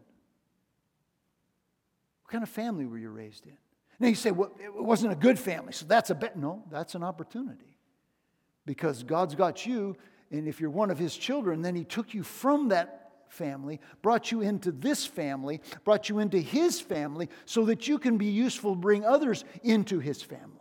[2.23, 3.57] What kind of family were you raised in?
[3.99, 6.37] Now you say, well, it wasn't a good family, so that's a bet.
[6.37, 7.77] No, that's an opportunity.
[8.65, 9.95] Because God's got you,
[10.29, 14.31] and if you're one of His children, then He took you from that family, brought
[14.31, 18.75] you into this family, brought you into his family so that you can be useful
[18.75, 20.57] bring others into his family.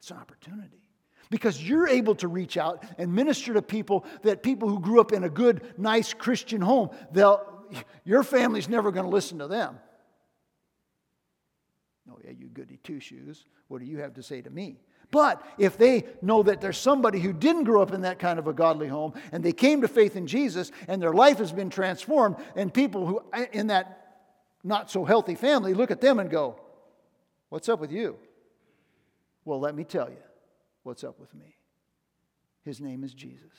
[0.00, 0.82] It's an opportunity.
[1.30, 5.12] Because you're able to reach out and minister to people that people who grew up
[5.12, 7.42] in a good, nice Christian home, they'll,
[8.04, 9.78] your family's never going to listen to them.
[12.10, 13.44] Oh, yeah, you goody two shoes.
[13.68, 14.80] What do you have to say to me?
[15.10, 18.46] But if they know that there's somebody who didn't grow up in that kind of
[18.46, 21.70] a godly home and they came to faith in Jesus and their life has been
[21.70, 23.94] transformed, and people who in that
[24.62, 26.60] not so healthy family look at them and go,
[27.48, 28.16] What's up with you?
[29.46, 30.22] Well, let me tell you
[30.82, 31.56] what's up with me.
[32.62, 33.52] His name is Jesus.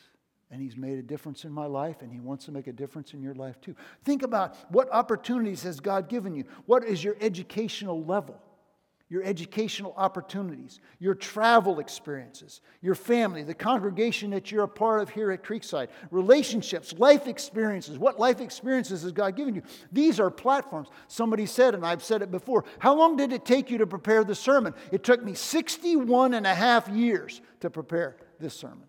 [0.52, 3.14] And he's made a difference in my life, and he wants to make a difference
[3.14, 3.76] in your life too.
[4.04, 6.44] Think about what opportunities has God given you?
[6.66, 8.40] What is your educational level?
[9.10, 15.10] Your educational opportunities, your travel experiences, your family, the congregation that you're a part of
[15.10, 17.98] here at Creekside, relationships, life experiences.
[17.98, 19.64] What life experiences has God given you?
[19.92, 20.90] These are platforms.
[21.08, 24.24] Somebody said, and I've said it before, how long did it take you to prepare
[24.24, 24.76] the sermon?
[24.92, 28.86] It took me 61 and a half years to prepare this sermon.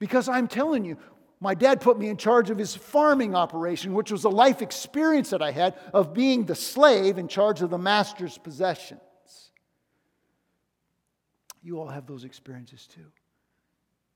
[0.00, 0.98] Because I'm telling you,
[1.40, 5.30] my dad put me in charge of his farming operation, which was a life experience
[5.30, 9.00] that I had of being the slave in charge of the master's possessions.
[11.62, 13.06] You all have those experiences too.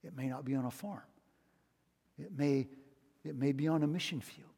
[0.03, 1.03] It may not be on a farm,
[2.19, 2.69] it may,
[3.25, 4.49] it may be on a mission field,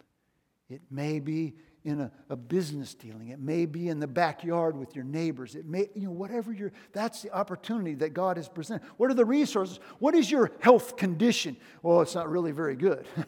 [0.68, 3.29] it may be in a, a, business dealing.
[3.29, 5.57] It may be in the backyard with your neighbors.
[5.57, 8.87] It may, you know, whatever you're, that's the opportunity that God has presented.
[8.99, 9.81] What are the resources?
[9.99, 11.57] What is your health condition?
[11.83, 13.07] Well, it's not really very good.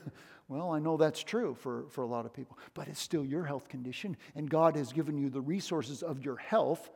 [0.48, 3.44] well, I know that's true for, for a lot of people, but it's still your
[3.44, 6.90] health condition, and God has given you the resources of your health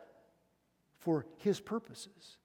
[1.01, 2.37] for His purposes.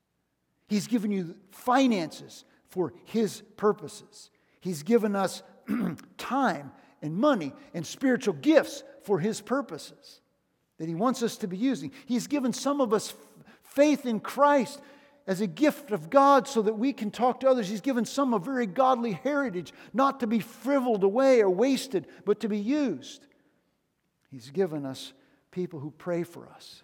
[0.67, 4.32] He's given you finances for His purposes.
[4.60, 5.43] He's given us
[6.17, 6.71] time
[7.04, 10.22] and money and spiritual gifts for His purposes
[10.80, 11.92] that He wants us to be using.
[12.08, 13.13] He's given some of us
[13.62, 14.80] faith in Christ
[15.28, 17.70] as a gift of God so that we can talk to others.
[17.70, 22.39] He's given some a very godly heritage, not to be frivoled away or wasted, but
[22.39, 23.28] to be used.
[24.32, 25.13] He's given us
[25.52, 26.84] people who pray for us.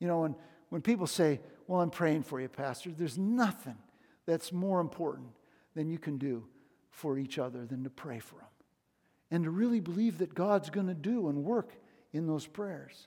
[0.00, 0.34] You know, when,
[0.70, 3.76] when people say, Well, I'm praying for you, Pastor, there's nothing
[4.26, 5.28] that's more important
[5.74, 6.44] than you can do
[6.90, 8.49] for each other than to pray for them
[9.30, 11.72] and to really believe that God's going to do and work
[12.12, 13.06] in those prayers.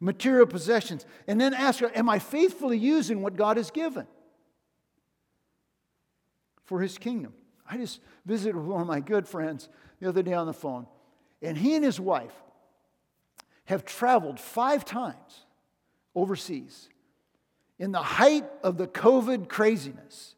[0.00, 1.06] Material possessions.
[1.26, 4.06] And then ask Am I faithfully using what God has given
[6.64, 7.32] for His kingdom?
[7.68, 9.68] I just visited with one of my good friends
[10.00, 10.86] the other day on the phone,
[11.42, 12.34] and he and his wife
[13.64, 15.46] have traveled five times
[16.14, 16.88] overseas
[17.78, 20.34] in the height of the COVID craziness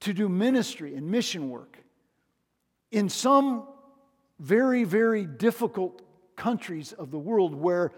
[0.00, 1.78] to do ministry and mission work
[2.96, 3.68] in some
[4.40, 6.00] very, very difficult
[6.34, 7.92] countries of the world where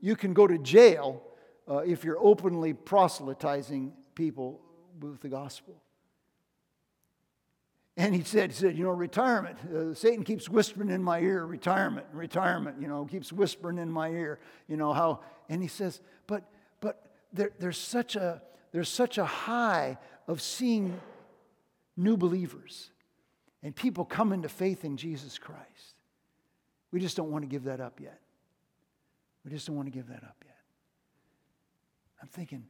[0.00, 1.22] you can go to jail
[1.66, 4.60] uh, if you're openly proselytizing people
[5.00, 5.80] with the gospel.
[7.96, 9.56] And he said, he said, you know, retirement.
[9.64, 12.82] Uh, Satan keeps whispering in my ear, retirement, retirement.
[12.82, 14.40] You know, keeps whispering in my ear.
[14.68, 15.20] You know how?
[15.48, 16.44] And he says, but,
[16.82, 17.00] but
[17.32, 19.96] there, there's such a there's such a high
[20.28, 21.00] of seeing
[21.96, 22.90] new believers
[23.64, 25.96] and people come into faith in Jesus Christ.
[26.92, 28.20] We just don't want to give that up yet.
[29.44, 30.56] We just don't want to give that up yet.
[32.22, 32.64] I'm thinking,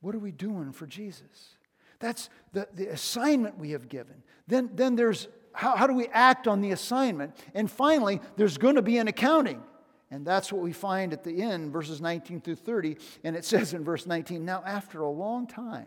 [0.00, 1.56] what are we doing for Jesus?
[2.00, 4.22] That's the, the assignment we have given.
[4.48, 7.36] Then, then there's how, how do we act on the assignment?
[7.54, 9.62] And finally, there's going to be an accounting.
[10.10, 12.96] And that's what we find at the end, verses 19 through 30.
[13.22, 15.86] And it says in verse 19, now after a long time,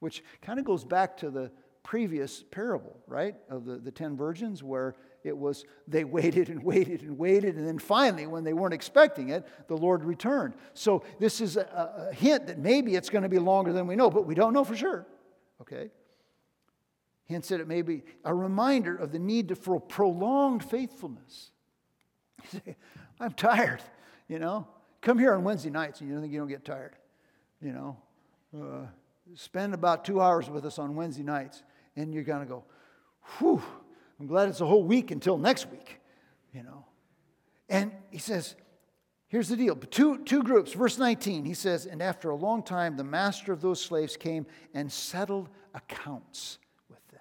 [0.00, 1.50] which kind of goes back to the
[1.86, 7.02] previous parable, right, of the, the 10 virgins, where it was they waited and waited
[7.02, 10.54] and waited, and then finally, when they weren't expecting it, the Lord returned.
[10.74, 13.94] So this is a, a hint that maybe it's going to be longer than we
[13.94, 15.06] know, but we don't know for sure.
[15.60, 15.90] Okay?
[17.28, 21.52] Hence, that it may be a reminder of the need to, for prolonged faithfulness.
[23.20, 23.80] I'm tired,
[24.26, 24.66] you know.
[25.02, 26.96] Come here on Wednesday nights and you don't think you don't get tired,
[27.62, 27.96] you know.
[28.52, 28.86] Uh,
[29.34, 31.62] spend about two hours with us on Wednesday nights,
[31.96, 32.64] and you're going to go,
[33.38, 33.62] whew,
[34.20, 36.00] I'm glad it's a whole week until next week,
[36.52, 36.84] you know.
[37.68, 38.54] And he says,
[39.28, 40.72] here's the deal two, two groups.
[40.72, 44.46] Verse 19, he says, And after a long time, the master of those slaves came
[44.74, 47.20] and settled accounts with them.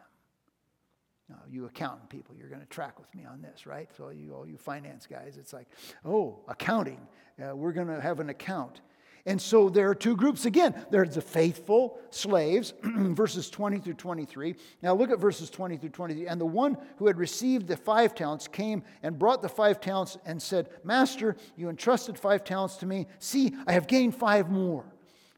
[1.29, 3.89] Now, you accountant people, you're going to track with me on this, right?
[3.97, 5.67] So, you, all you finance guys, it's like,
[6.05, 7.01] oh, accounting.
[7.41, 8.81] Uh, we're going to have an account.
[9.27, 10.75] And so there are two groups again.
[10.91, 14.55] There's the faithful slaves, verses 20 through 23.
[14.83, 16.27] Now look at verses 20 through 23.
[16.27, 20.17] And the one who had received the five talents came and brought the five talents
[20.25, 23.07] and said, Master, you entrusted five talents to me.
[23.17, 24.85] See, I have gained five more.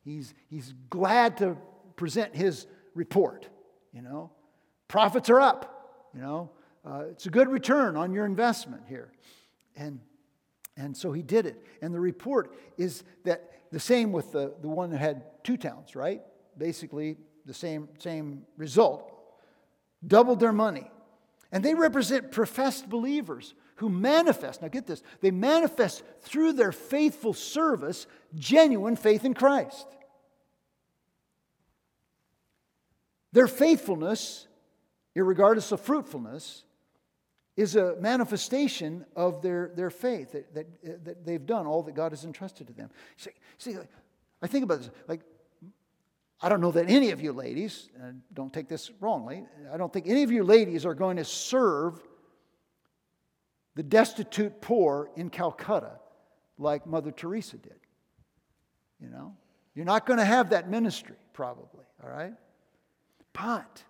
[0.03, 1.57] He's, he's glad to
[1.95, 3.47] present his report,
[3.93, 4.31] you know.
[4.89, 6.51] Profits are up, you know.
[6.85, 9.11] Uh, it's a good return on your investment here.
[9.75, 9.99] And,
[10.77, 11.61] and so he did it.
[11.81, 15.95] And the report is that the same with the, the one that had two towns,
[15.95, 16.21] right?
[16.57, 19.11] Basically, the same, same result.
[20.05, 20.89] Doubled their money.
[21.51, 27.33] And they represent professed believers who manifest, now get this, they manifest through their faithful
[27.33, 29.87] service genuine faith in Christ.
[33.33, 34.47] Their faithfulness,
[35.15, 36.63] regardless of fruitfulness,
[37.57, 42.11] is a manifestation of their, their faith, that, that, that they've done all that God
[42.11, 42.89] has entrusted to them.
[43.17, 43.75] See, see,
[44.41, 45.21] I think about this, like,
[46.39, 47.89] I don't know that any of you ladies,
[48.31, 49.43] don't take this wrongly,
[49.73, 51.99] I don't think any of you ladies are going to serve
[53.73, 55.99] the destitute poor in Calcutta
[56.59, 57.79] like Mother Teresa did.
[58.99, 59.35] You know?
[59.73, 62.33] You're not going to have that ministry, probably, all right?
[63.33, 63.83] But,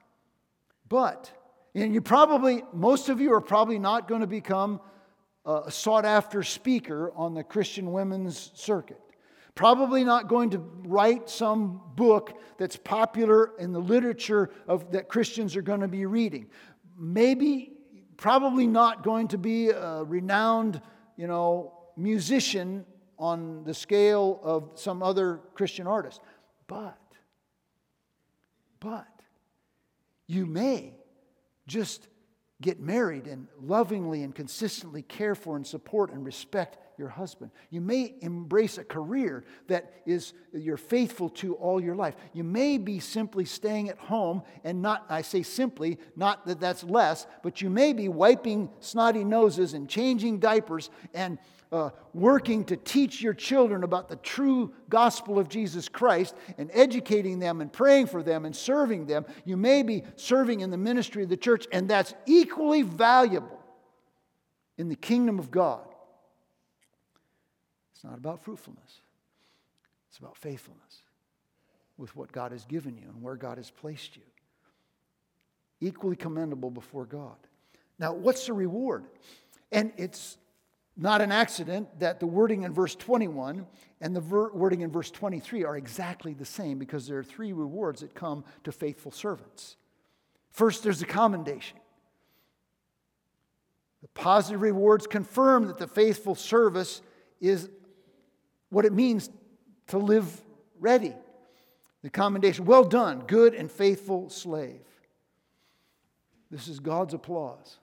[0.87, 1.31] but,
[1.77, 4.81] and you probably, most of you are probably not going to become
[5.45, 8.99] a sought after speaker on the Christian women's circuit.
[9.53, 15.55] Probably not going to write some book that's popular in the literature of, that Christians
[15.55, 16.47] are going to be reading.
[16.97, 17.73] Maybe,
[18.17, 20.81] probably not going to be a renowned,
[21.15, 22.85] you know, musician
[23.19, 26.21] on the scale of some other Christian artist.
[26.67, 26.97] But,
[28.79, 29.07] but,
[30.27, 30.96] you may
[31.67, 32.07] just
[32.61, 37.51] get married and lovingly and consistently care for and support and respect your husband.
[37.69, 42.15] You may embrace a career that is you're faithful to all your life.
[42.33, 46.83] You may be simply staying at home and not I say simply, not that that's
[46.83, 51.37] less, but you may be wiping snotty noses and changing diapers and
[51.71, 57.39] uh, working to teach your children about the true gospel of Jesus Christ and educating
[57.39, 59.25] them and praying for them and serving them.
[59.45, 63.59] You may be serving in the ministry of the church, and that's equally valuable
[64.77, 65.81] in the kingdom of God.
[67.93, 69.01] It's not about fruitfulness,
[70.09, 71.01] it's about faithfulness
[71.97, 74.21] with what God has given you and where God has placed you.
[75.81, 77.35] Equally commendable before God.
[77.99, 79.05] Now, what's the reward?
[79.71, 80.37] And it's
[80.97, 83.67] not an accident that the wording in verse 21
[84.01, 87.53] and the ver- wording in verse 23 are exactly the same because there are three
[87.53, 89.77] rewards that come to faithful servants.
[90.49, 91.77] First, there's a commendation.
[94.01, 97.01] The positive rewards confirm that the faithful service
[97.39, 97.69] is
[98.69, 99.29] what it means
[99.87, 100.41] to live
[100.79, 101.13] ready.
[102.01, 104.81] The commendation, well done, good and faithful slave.
[106.49, 107.77] This is God's applause.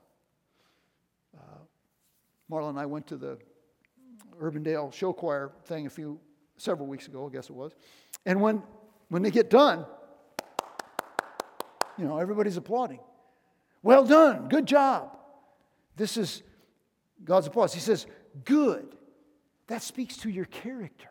[2.50, 3.38] Marla and I went to the
[4.40, 6.20] Urbandale show choir thing a few
[6.56, 7.72] several weeks ago, I guess it was.
[8.26, 8.62] And when
[9.08, 9.86] when they get done,
[11.98, 13.00] you know, everybody's applauding.
[13.82, 15.16] Well done, good job.
[15.96, 16.42] This is
[17.22, 17.72] God's applause.
[17.74, 18.06] He says,
[18.44, 18.96] good.
[19.68, 21.08] That speaks to your character.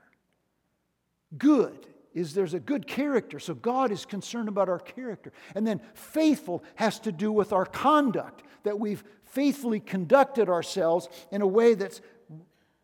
[1.38, 3.40] Good is there's a good character.
[3.40, 5.32] So God is concerned about our character.
[5.56, 11.42] And then faithful has to do with our conduct, that we've faithfully conducted ourselves in
[11.42, 12.02] a way that's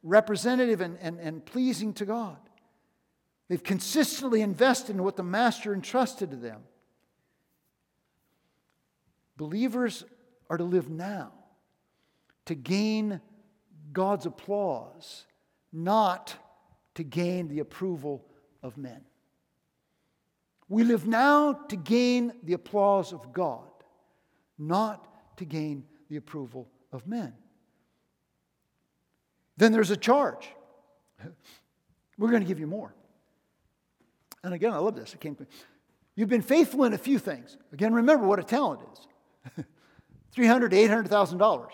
[0.04, 2.38] representative and, and, and pleasing to God.
[3.48, 6.62] They've consistently invested in what the Master entrusted to them.
[9.38, 10.04] Believers
[10.50, 11.32] are to live now
[12.46, 13.22] to gain
[13.94, 15.26] God's applause,
[15.72, 16.36] not
[16.96, 18.26] to gain the approval
[18.64, 19.02] of men.
[20.70, 23.68] We live now to gain the applause of God,
[24.58, 25.08] not
[25.38, 27.34] to gain the approval of men.
[29.58, 30.48] Then there's a charge.
[32.18, 32.94] We're going to give you more.
[34.44, 35.14] And again, I love this.
[35.14, 35.50] It came to me.
[36.16, 37.58] You've been faithful in a few things.
[37.74, 39.66] Again, remember what a talent is.
[40.32, 41.74] 300 to 800,000 dollars.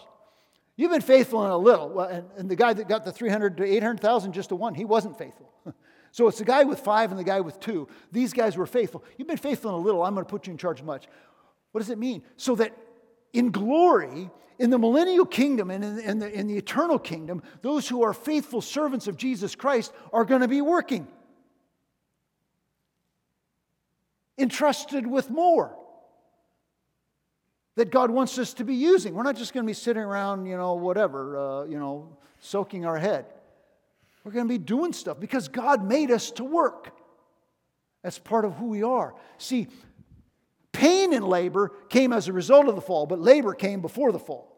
[0.78, 1.90] You've been faithful in a little.
[1.90, 4.86] Well, and, and the guy that got the 300 to 800,000 just to one, he
[4.86, 5.52] wasn't faithful.
[6.16, 7.90] so it's the guy with five and the guy with two.
[8.10, 9.04] These guys were faithful.
[9.18, 10.02] You've been faithful in a little.
[10.02, 11.10] I'm going to put you in charge much.
[11.74, 12.24] What does it mean?
[12.38, 12.72] So that
[13.34, 17.90] in glory, in the millennial kingdom and in, in, the, in the eternal kingdom, those
[17.90, 21.06] who are faithful servants of Jesus Christ are going to be working,
[24.38, 25.78] entrusted with more
[27.76, 29.16] that God wants us to be using.
[29.16, 32.86] We're not just going to be sitting around, you know, whatever, uh, you know, soaking
[32.86, 33.26] our head.
[34.26, 36.94] We're going to be doing stuff because God made us to work.
[38.04, 39.16] That's part of who we are.
[39.38, 39.68] See,
[40.76, 44.20] Pain and labor came as a result of the fall, but labor came before the
[44.20, 44.52] fall.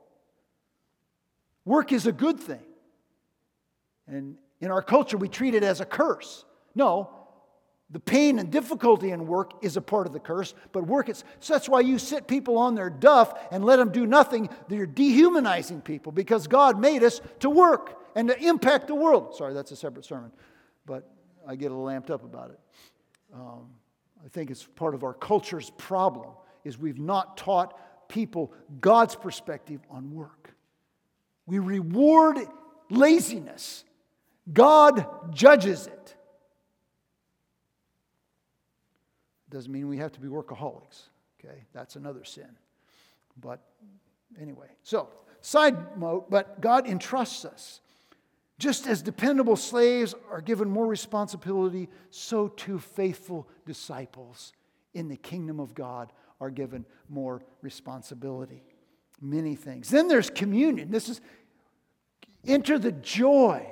[1.64, 2.66] Work is a good thing.
[4.08, 6.44] And in our culture, we treat it as a curse.
[6.74, 7.12] No,
[7.92, 11.24] the pain and difficulty in work is a part of the curse, but work is.
[11.40, 14.50] So that's why you sit people on their duff and let them do nothing.
[14.70, 19.36] You're dehumanizing people because God made us to work and to impact the world.
[19.36, 20.32] Sorry, that's a separate sermon,
[20.88, 21.08] but
[21.48, 22.60] I get a little amped up about it.
[23.32, 23.70] Um,
[24.26, 26.32] I think it's part of our culture's problem
[26.64, 28.52] is we've not taught people
[28.82, 30.56] God's perspective on work.
[31.46, 32.40] We reward
[32.90, 33.84] laziness.
[34.52, 36.16] God judges it.
[39.52, 41.04] Doesn't mean we have to be workaholics.
[41.40, 42.50] Okay, that's another sin.
[43.40, 43.62] But
[44.42, 45.10] anyway, so
[45.42, 47.80] side note, but God entrusts us.
[48.60, 54.52] Just as dependable slaves are given more responsibility, so too faithful disciples
[54.94, 58.64] in the kingdom of God are given more responsibility.
[59.22, 59.90] Many things.
[59.90, 60.90] Then there's communion.
[60.90, 61.22] This is
[62.46, 63.68] enter the joy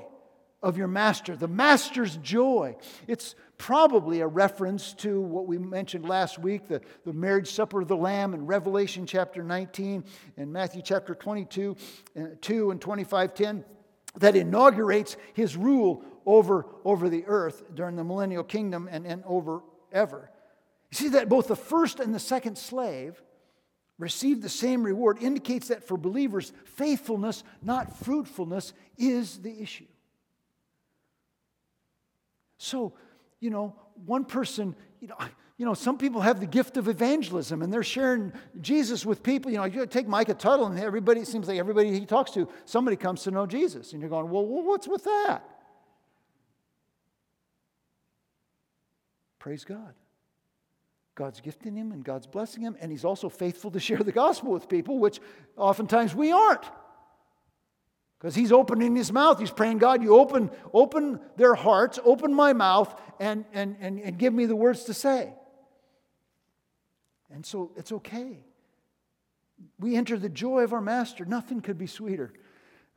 [0.61, 2.75] of your master, the master's joy.
[3.07, 7.87] It's probably a reference to what we mentioned last week the, the marriage supper of
[7.87, 10.03] the Lamb in Revelation chapter 19
[10.37, 11.75] and Matthew chapter 22,
[12.19, 13.65] uh, 2 and 25 10
[14.17, 19.61] that inaugurates his rule over, over the earth during the millennial kingdom and, and over
[19.91, 20.29] ever.
[20.91, 23.21] You see that both the first and the second slave
[23.97, 29.85] received the same reward indicates that for believers, faithfulness, not fruitfulness, is the issue.
[32.57, 32.93] So,
[33.39, 35.15] you know, one person, you know,
[35.57, 39.51] you know, some people have the gift of evangelism and they're sharing Jesus with people.
[39.51, 42.49] You know, you take Micah Tuttle and everybody, it seems like everybody he talks to,
[42.65, 43.93] somebody comes to know Jesus.
[43.93, 45.43] And you're going, well, what's with that?
[49.39, 49.93] Praise God.
[51.13, 54.51] God's gifting him and God's blessing him, and he's also faithful to share the gospel
[54.51, 55.21] with people, which
[55.55, 56.65] oftentimes we aren't.
[58.19, 59.39] Because he's opening his mouth.
[59.39, 64.17] He's praying, God, you open, open their hearts, open my mouth, and, and, and, and
[64.17, 65.31] give me the words to say.
[67.35, 68.39] And so it's okay.
[69.77, 71.25] We enter the joy of our master.
[71.25, 72.31] Nothing could be sweeter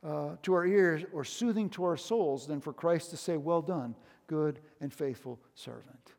[0.01, 3.61] uh, to our ears or soothing to our souls than for Christ to say, Well
[3.61, 3.95] done,
[4.27, 6.13] good and faithful servant.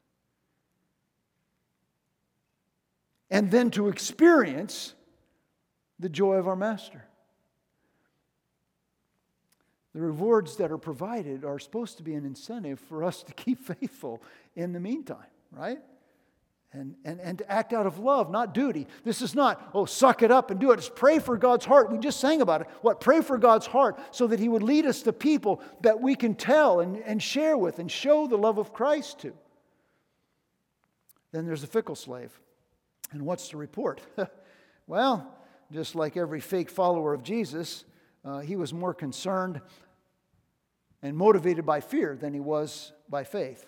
[3.31, 4.93] And then to experience
[5.99, 7.07] the joy of our master.
[9.95, 13.59] The rewards that are provided are supposed to be an incentive for us to keep
[13.65, 14.23] faithful
[14.55, 15.81] in the meantime, right?
[16.73, 18.87] And, and, and to act out of love, not duty.
[19.03, 20.79] This is not, oh, suck it up and do it.
[20.79, 21.91] It's pray for God's heart.
[21.91, 22.69] We just sang about it.
[22.81, 23.01] What?
[23.01, 26.37] Pray for God's heart so that He would lead us to people that we can
[26.37, 29.33] tell and, and share with and show the love of Christ to.
[31.33, 32.39] Then there's the fickle slave.
[33.11, 34.01] And what's the report?
[34.87, 35.37] well,
[35.73, 37.85] just like every fake follower of Jesus,
[38.25, 39.61] uh, he was more concerned
[41.03, 43.67] and motivated by fear than he was by faith.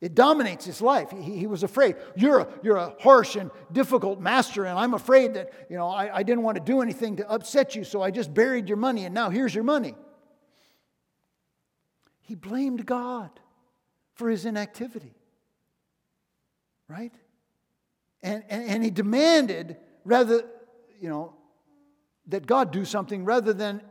[0.00, 1.10] It dominates his life.
[1.10, 1.96] He, he was afraid.
[2.14, 6.18] You're a, you're a harsh and difficult master, and I'm afraid that, you know, I,
[6.18, 9.04] I didn't want to do anything to upset you, so I just buried your money,
[9.04, 9.94] and now here's your money.
[12.20, 13.30] He blamed God
[14.14, 15.14] for his inactivity,
[16.88, 17.14] right?
[18.22, 20.44] And, and, and he demanded, rather,
[21.00, 21.34] you know,
[22.28, 23.82] that God do something rather than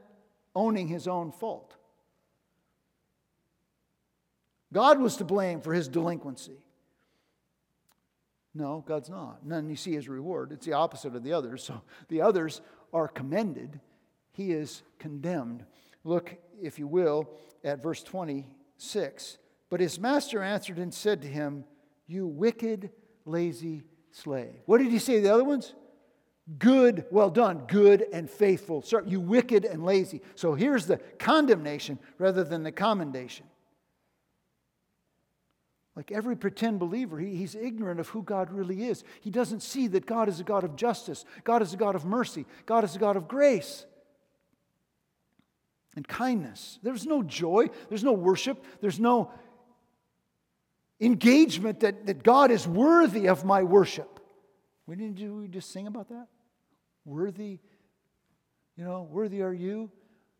[0.56, 1.76] owning his own fault.
[4.74, 6.66] God was to blame for his delinquency.
[8.56, 9.40] No, God's not.
[9.42, 10.52] And then you see his reward.
[10.52, 11.64] It's the opposite of the others.
[11.64, 12.62] So the others
[12.92, 13.80] are commended,
[14.32, 15.66] he is condemned.
[16.04, 17.30] Look, if you will,
[17.64, 19.38] at verse 26.
[19.70, 21.64] But his master answered and said to him,
[22.08, 22.92] You wicked,
[23.26, 24.62] lazy slave.
[24.66, 25.74] What did he say to the other ones?
[26.60, 28.82] Good, well done, good and faithful.
[28.82, 30.22] Sir, you wicked and lazy.
[30.36, 33.46] So here's the condemnation rather than the commendation.
[35.96, 39.04] Like every pretend believer, he, he's ignorant of who God really is.
[39.22, 42.06] He doesn't see that God is a God of justice, God is a God of
[42.06, 43.86] mercy, God is a God of grace
[45.96, 46.80] and kindness.
[46.82, 49.32] There's no joy, there's no worship, there's no
[51.00, 54.20] engagement that, that God is worthy of my worship.
[54.88, 56.28] We didn't we just sing about that?
[57.06, 57.60] Worthy,
[58.76, 59.92] you know, worthy are you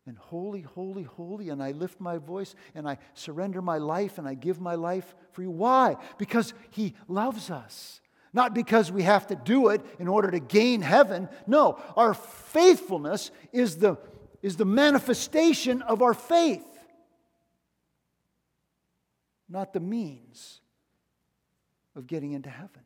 [0.06, 1.48] and holy, holy, holy.
[1.48, 5.14] And I lift my voice and I surrender my life and I give my life
[5.32, 5.50] for you.
[5.50, 5.96] Why?
[6.18, 8.00] Because He loves us.
[8.32, 11.28] Not because we have to do it in order to gain heaven.
[11.46, 13.96] No, our faithfulness is the,
[14.42, 16.66] is the manifestation of our faith,
[19.48, 20.60] not the means
[21.94, 22.82] of getting into heaven.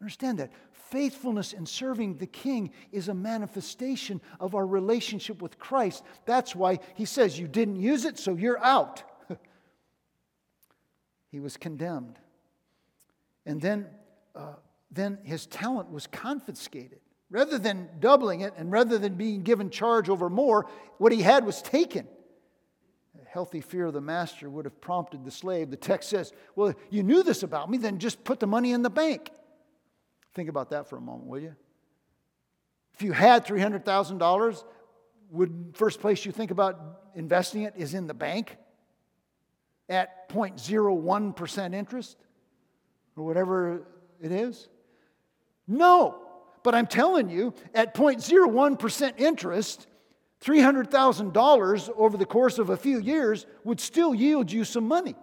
[0.00, 0.50] Understand that.
[0.72, 6.02] Faithfulness in serving the king is a manifestation of our relationship with Christ.
[6.24, 9.02] That's why he says, You didn't use it, so you're out.
[11.30, 12.18] he was condemned.
[13.46, 13.86] And then,
[14.34, 14.54] uh,
[14.90, 16.98] then his talent was confiscated.
[17.30, 20.66] Rather than doubling it and rather than being given charge over more,
[20.98, 22.08] what he had was taken.
[23.22, 25.70] A healthy fear of the master would have prompted the slave.
[25.70, 28.82] The text says, Well, you knew this about me, then just put the money in
[28.82, 29.30] the bank.
[30.34, 31.54] Think about that for a moment, will you?
[32.94, 34.64] If you had $300,000,
[35.30, 38.56] would first place you think about investing it is in the bank
[39.88, 42.16] at 0.01% interest
[43.16, 43.86] or whatever
[44.20, 44.68] it is?
[45.66, 46.22] No.
[46.62, 49.86] But I'm telling you, at 0.01% interest,
[50.42, 55.14] $300,000 over the course of a few years would still yield you some money.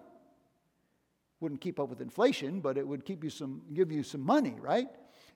[1.39, 4.55] Wouldn't keep up with inflation, but it would keep you some, give you some money,
[4.59, 4.87] right?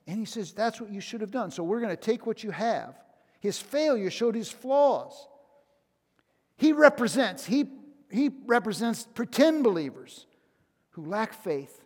[0.08, 1.52] And he says, That's what you should have done.
[1.52, 2.95] So we're going to take what you have.
[3.39, 5.28] His failure showed his flaws.
[6.58, 7.66] He represents, he,
[8.12, 10.28] he represents pretend believers
[10.91, 11.84] who lack faith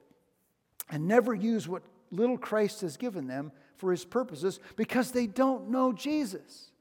[0.89, 5.69] and never use what little Christ has given them for his purposes because they don't
[5.69, 6.71] know Jesus.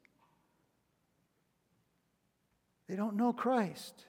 [2.89, 4.07] They don't know Christ.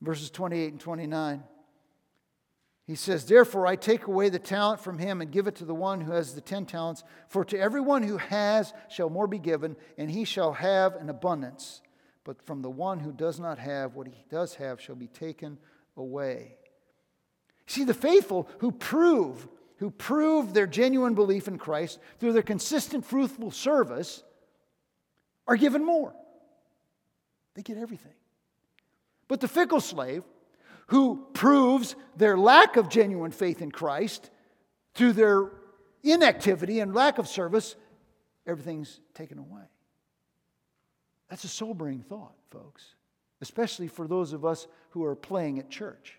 [0.00, 1.42] Verses 28 and 29.
[2.90, 5.72] He says, Therefore, I take away the talent from him and give it to the
[5.72, 7.04] one who has the ten talents.
[7.28, 11.82] For to everyone who has shall more be given, and he shall have an abundance.
[12.24, 15.56] But from the one who does not have, what he does have shall be taken
[15.96, 16.56] away.
[17.68, 23.06] See, the faithful who prove, who prove their genuine belief in Christ through their consistent,
[23.06, 24.24] fruitful service,
[25.46, 26.12] are given more.
[27.54, 28.14] They get everything.
[29.28, 30.24] But the fickle slave,
[30.90, 34.28] who proves their lack of genuine faith in Christ
[34.94, 35.52] through their
[36.02, 37.76] inactivity and lack of service,
[38.44, 39.62] everything's taken away.
[41.28, 42.96] That's a sobering thought, folks,
[43.40, 46.18] especially for those of us who are playing at church.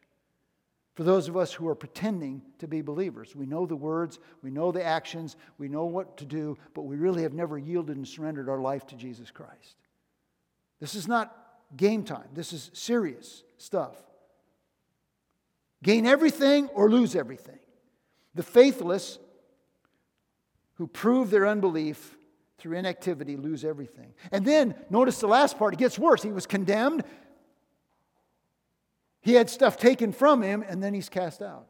[0.95, 4.51] For those of us who are pretending to be believers, we know the words, we
[4.51, 8.07] know the actions, we know what to do, but we really have never yielded and
[8.07, 9.75] surrendered our life to Jesus Christ.
[10.79, 11.35] This is not
[11.75, 14.01] game time, this is serious stuff.
[15.83, 17.59] Gain everything or lose everything.
[18.35, 19.19] The faithless
[20.75, 22.15] who prove their unbelief
[22.57, 24.13] through inactivity, lose everything.
[24.31, 26.21] And then notice the last part, it gets worse.
[26.21, 27.03] He was condemned,
[29.21, 31.67] he had stuff taken from him, and then he's cast out.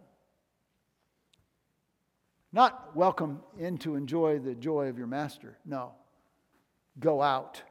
[2.53, 5.57] Not welcome in to enjoy the joy of your master.
[5.66, 5.93] No.
[6.99, 7.62] Go out.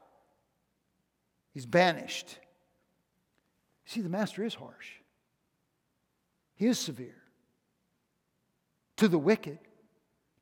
[1.53, 2.39] He's banished.
[3.85, 4.89] See, the master is harsh,
[6.61, 7.17] he is severe
[8.99, 9.59] to the wicked,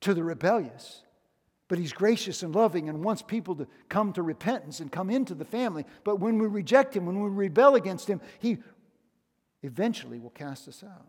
[0.01, 1.03] to the rebellious.
[1.69, 5.33] But he's gracious and loving and wants people to come to repentance and come into
[5.33, 5.85] the family.
[6.03, 8.57] But when we reject him, when we rebel against him, he
[9.63, 11.07] eventually will cast us out.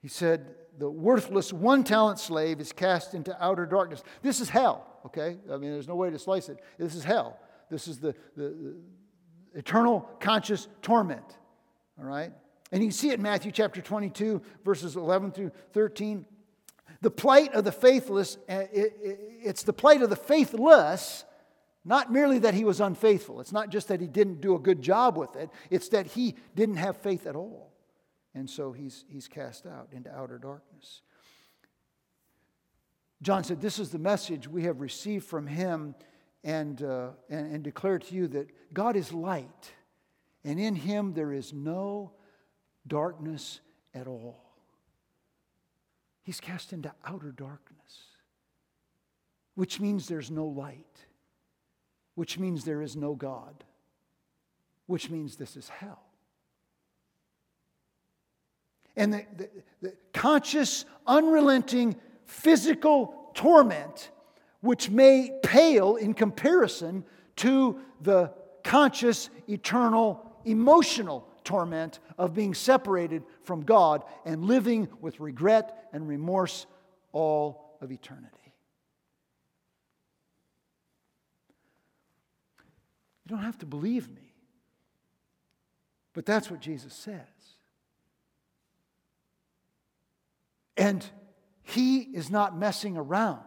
[0.00, 4.02] He said, The worthless one talent slave is cast into outer darkness.
[4.22, 5.36] This is hell, okay?
[5.52, 6.58] I mean, there's no way to slice it.
[6.78, 7.38] This is hell.
[7.70, 8.76] This is the, the, the
[9.52, 11.36] eternal conscious torment,
[11.98, 12.32] all right?
[12.72, 16.24] And you see it in Matthew chapter 22, verses 11 through 13.
[17.00, 21.24] The plight of the faithless, uh, it's the plight of the faithless,
[21.84, 23.40] not merely that he was unfaithful.
[23.40, 26.36] It's not just that he didn't do a good job with it, it's that he
[26.54, 27.72] didn't have faith at all.
[28.34, 31.02] And so he's, he's cast out into outer darkness.
[33.22, 35.94] John said, This is the message we have received from him
[36.44, 39.72] and, uh, and, and declare to you that God is light,
[40.44, 42.12] and in him there is no
[42.86, 43.60] darkness
[43.94, 44.40] at all.
[46.22, 48.04] He's cast into outer darkness,
[49.54, 51.06] which means there's no light,
[52.14, 53.64] which means there is no God,
[54.86, 56.02] which means this is hell.
[58.96, 59.50] And the, the,
[59.82, 64.10] the conscious, unrelenting physical torment,
[64.60, 67.04] which may pale in comparison
[67.36, 75.88] to the conscious, eternal, emotional torment of being separated from God and living with regret
[75.92, 76.66] and remorse
[77.12, 78.54] all of eternity.
[83.24, 84.34] You don't have to believe me,
[86.14, 87.20] but that's what Jesus says.
[90.76, 91.04] And
[91.62, 93.38] he is not messing around.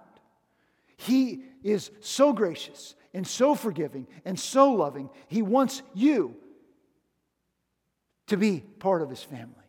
[0.95, 5.09] He is so gracious and so forgiving and so loving.
[5.27, 6.35] He wants you
[8.27, 9.63] to be part of his family.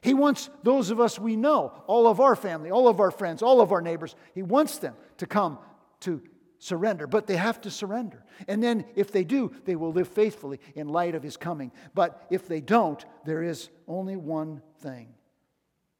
[0.00, 3.42] He wants those of us we know, all of our family, all of our friends,
[3.42, 5.58] all of our neighbors, he wants them to come
[6.00, 6.22] to
[6.58, 8.24] surrender, but they have to surrender.
[8.46, 11.72] And then if they do, they will live faithfully in light of his coming.
[11.94, 15.08] But if they don't, there is only one thing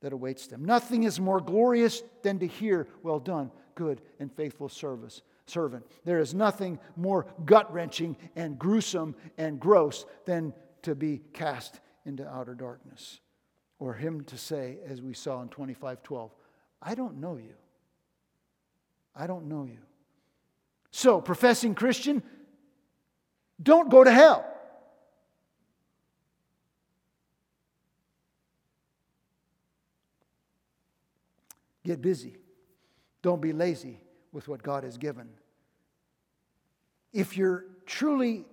[0.01, 0.65] that awaits them.
[0.65, 5.23] Nothing is more glorious than to hear, Well done, good and faithful service.
[5.47, 5.85] Servant.
[6.05, 12.27] There is nothing more gut wrenching and gruesome and gross than to be cast into
[12.27, 13.21] outer darkness.
[13.79, 16.35] Or him to say, as we saw in 25:12,
[16.83, 17.55] I don't know you.
[19.15, 19.79] I don't know you.
[20.91, 22.23] So, professing Christian,
[23.63, 24.45] don't go to hell.
[31.85, 32.37] Get busy.
[33.23, 34.01] Don't be lazy
[34.33, 35.29] with what God has given.
[37.13, 38.45] If you're truly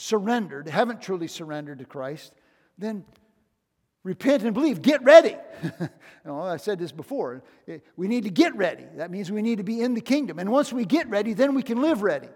[0.00, 2.32] surrendered, haven't truly surrendered to Christ,
[2.78, 3.04] then
[4.02, 4.80] repent and believe.
[4.80, 5.36] Get ready.
[6.26, 7.42] I said this before.
[7.68, 8.86] Eh, we need to get ready.
[8.96, 10.38] That means we need to be in the kingdom.
[10.38, 12.28] And once we get ready, then we can live ready.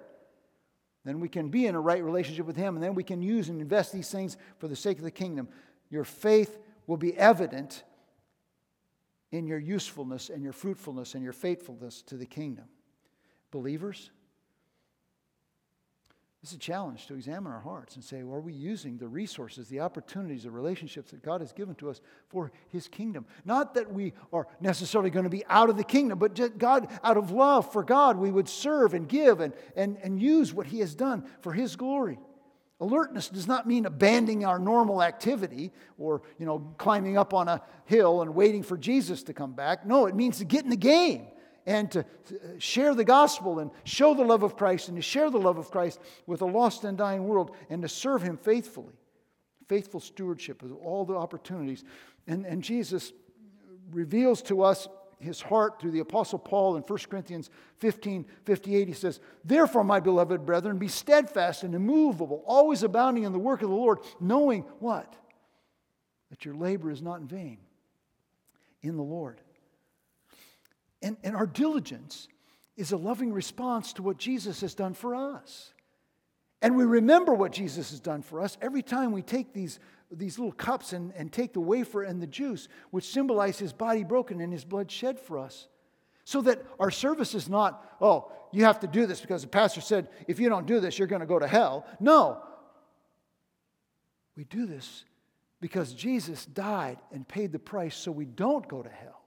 [1.05, 3.49] Then we can be in a right relationship with Him, and then we can use
[3.49, 5.49] and invest these things for the sake of the kingdom.
[5.91, 7.83] Your faith will be evident
[9.33, 12.67] in your usefulness and your fruitfulness and your faithfulness to the kingdom.
[13.51, 14.11] Believers,
[16.45, 19.69] is a challenge to examine our hearts and say, well, are we using the resources,
[19.69, 23.27] the opportunities, the relationships that God has given to us for His kingdom?
[23.45, 27.17] Not that we are necessarily going to be out of the kingdom, but God, out
[27.17, 30.81] of love for God, we would serve and give and, and, and use what He
[30.81, 32.19] has done for His glory.
[32.81, 37.63] Alertness does not mean abandoning our normal activity or, you know, climbing up on a
[37.87, 39.87] hill and waiting for Jesus to come back.
[39.87, 41.29] No, it means to get in the game
[41.67, 42.05] and to uh,
[42.59, 45.71] share the gospel and show the love of Christ and to share the love of
[45.71, 48.95] Christ with a lost and dying world and to serve Him faithfully.
[49.69, 51.85] Faithful stewardship of all the opportunities.
[52.27, 53.13] And, and Jesus
[53.91, 54.89] reveals to us
[55.19, 58.89] his heart through the Apostle Paul in 1 Corinthians 15 58.
[58.89, 63.63] He says, Therefore, my beloved brethren, be steadfast and immovable, always abounding in the work
[63.63, 65.17] of the Lord, knowing what?
[66.31, 67.59] That your labor is not in vain
[68.83, 69.41] in the Lord.
[71.05, 72.29] And, and our diligence
[72.79, 75.75] is a loving response to what Jesus has done for us.
[76.63, 79.79] And we remember what Jesus has done for us every time we take these,
[80.11, 84.03] these little cups and, and take the wafer and the juice, which symbolize his body
[84.03, 85.69] broken and his blood shed for us.
[86.25, 89.83] So that our service is not, oh, you have to do this because the pastor
[89.83, 91.85] said, if you don't do this, you're going to go to hell.
[92.01, 92.43] No.
[94.37, 95.05] We do this
[95.61, 99.21] because Jesus died and paid the price so we don't go to hell.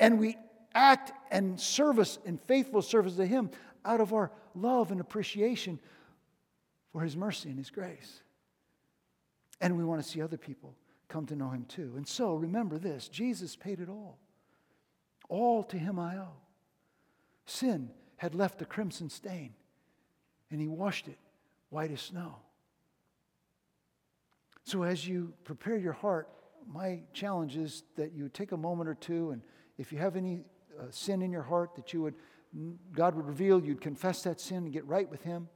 [0.00, 0.36] And we
[0.76, 3.50] act and service and faithful service to Him
[3.84, 5.80] out of our love and appreciation
[6.92, 8.20] for His mercy and His grace.
[9.60, 10.76] And we want to see other people
[11.08, 11.94] come to know Him too.
[11.96, 14.18] And so remember this Jesus paid it all.
[15.28, 16.36] All to Him I owe.
[17.46, 19.54] Sin had left a crimson stain,
[20.50, 21.18] and He washed it
[21.70, 22.36] white as snow.
[24.64, 26.28] So as you prepare your heart,
[26.66, 29.40] my challenge is that you take a moment or two, and
[29.78, 30.44] if you have any
[30.78, 32.14] uh, sin in your heart, that you would,
[32.92, 35.48] God would reveal, you'd confess that sin and get right with Him.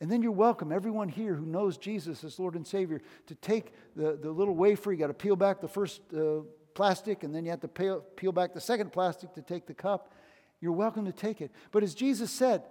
[0.00, 3.74] And then you're welcome, everyone here who knows Jesus as Lord and Savior, to take
[3.94, 4.92] the, the little wafer.
[4.92, 6.40] You got to peel back the first uh,
[6.74, 9.74] plastic, and then you have to peel, peel back the second plastic to take the
[9.74, 10.14] cup.
[10.60, 11.50] You're welcome to take it.
[11.70, 12.62] But as Jesus said,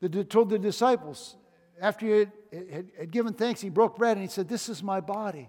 [0.00, 1.36] the, told the disciples,
[1.80, 4.82] after he had, had, had given thanks, he broke bread and he said, This is
[4.82, 5.48] my body,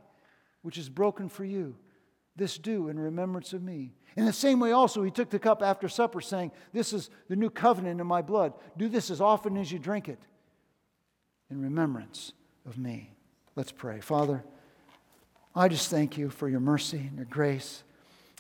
[0.62, 1.76] which is broken for you.
[2.36, 3.94] This do in remembrance of me.
[4.18, 7.36] In the same way, also, he took the cup after supper, saying, This is the
[7.36, 8.54] new covenant in my blood.
[8.78, 10.20] Do this as often as you drink it
[11.50, 12.34] in remembrance
[12.66, 13.12] of me.
[13.56, 14.02] Let's pray.
[14.02, 14.44] Father,
[15.56, 17.84] I just thank you for your mercy and your grace.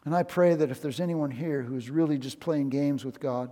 [0.03, 3.51] And I pray that if there's anyone here who's really just playing games with God,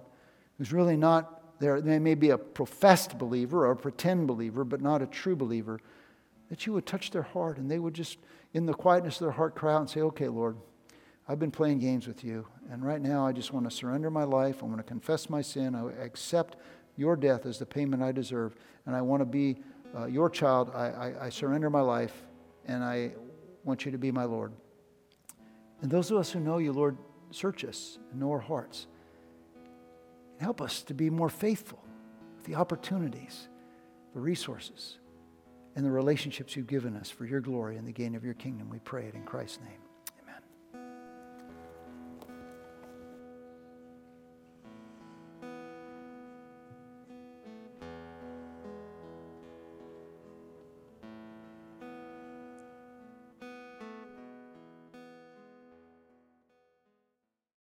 [0.58, 4.82] who's really not there, they may be a professed believer or a pretend believer, but
[4.82, 5.80] not a true believer,
[6.50, 8.18] that you would touch their heart and they would just,
[8.54, 10.58] in the quietness of their heart, cry out and say, Okay, Lord,
[11.28, 12.48] I've been playing games with you.
[12.70, 14.62] And right now, I just want to surrender my life.
[14.62, 15.76] I want to confess my sin.
[15.76, 16.58] I accept
[16.96, 18.56] your death as the payment I deserve.
[18.86, 19.58] And I want to be
[19.98, 20.72] uh, your child.
[20.74, 22.24] I, I, I surrender my life,
[22.66, 23.12] and I
[23.64, 24.52] want you to be my Lord.
[25.82, 26.98] And those of us who know you, Lord,
[27.32, 28.88] search us and know our hearts.
[30.34, 31.84] And help us to be more faithful
[32.38, 33.48] with the opportunities,
[34.14, 34.98] the resources,
[35.76, 38.70] and the relationships you've given us for your glory and the gain of your kingdom.
[38.70, 39.83] We pray it in Christ's name.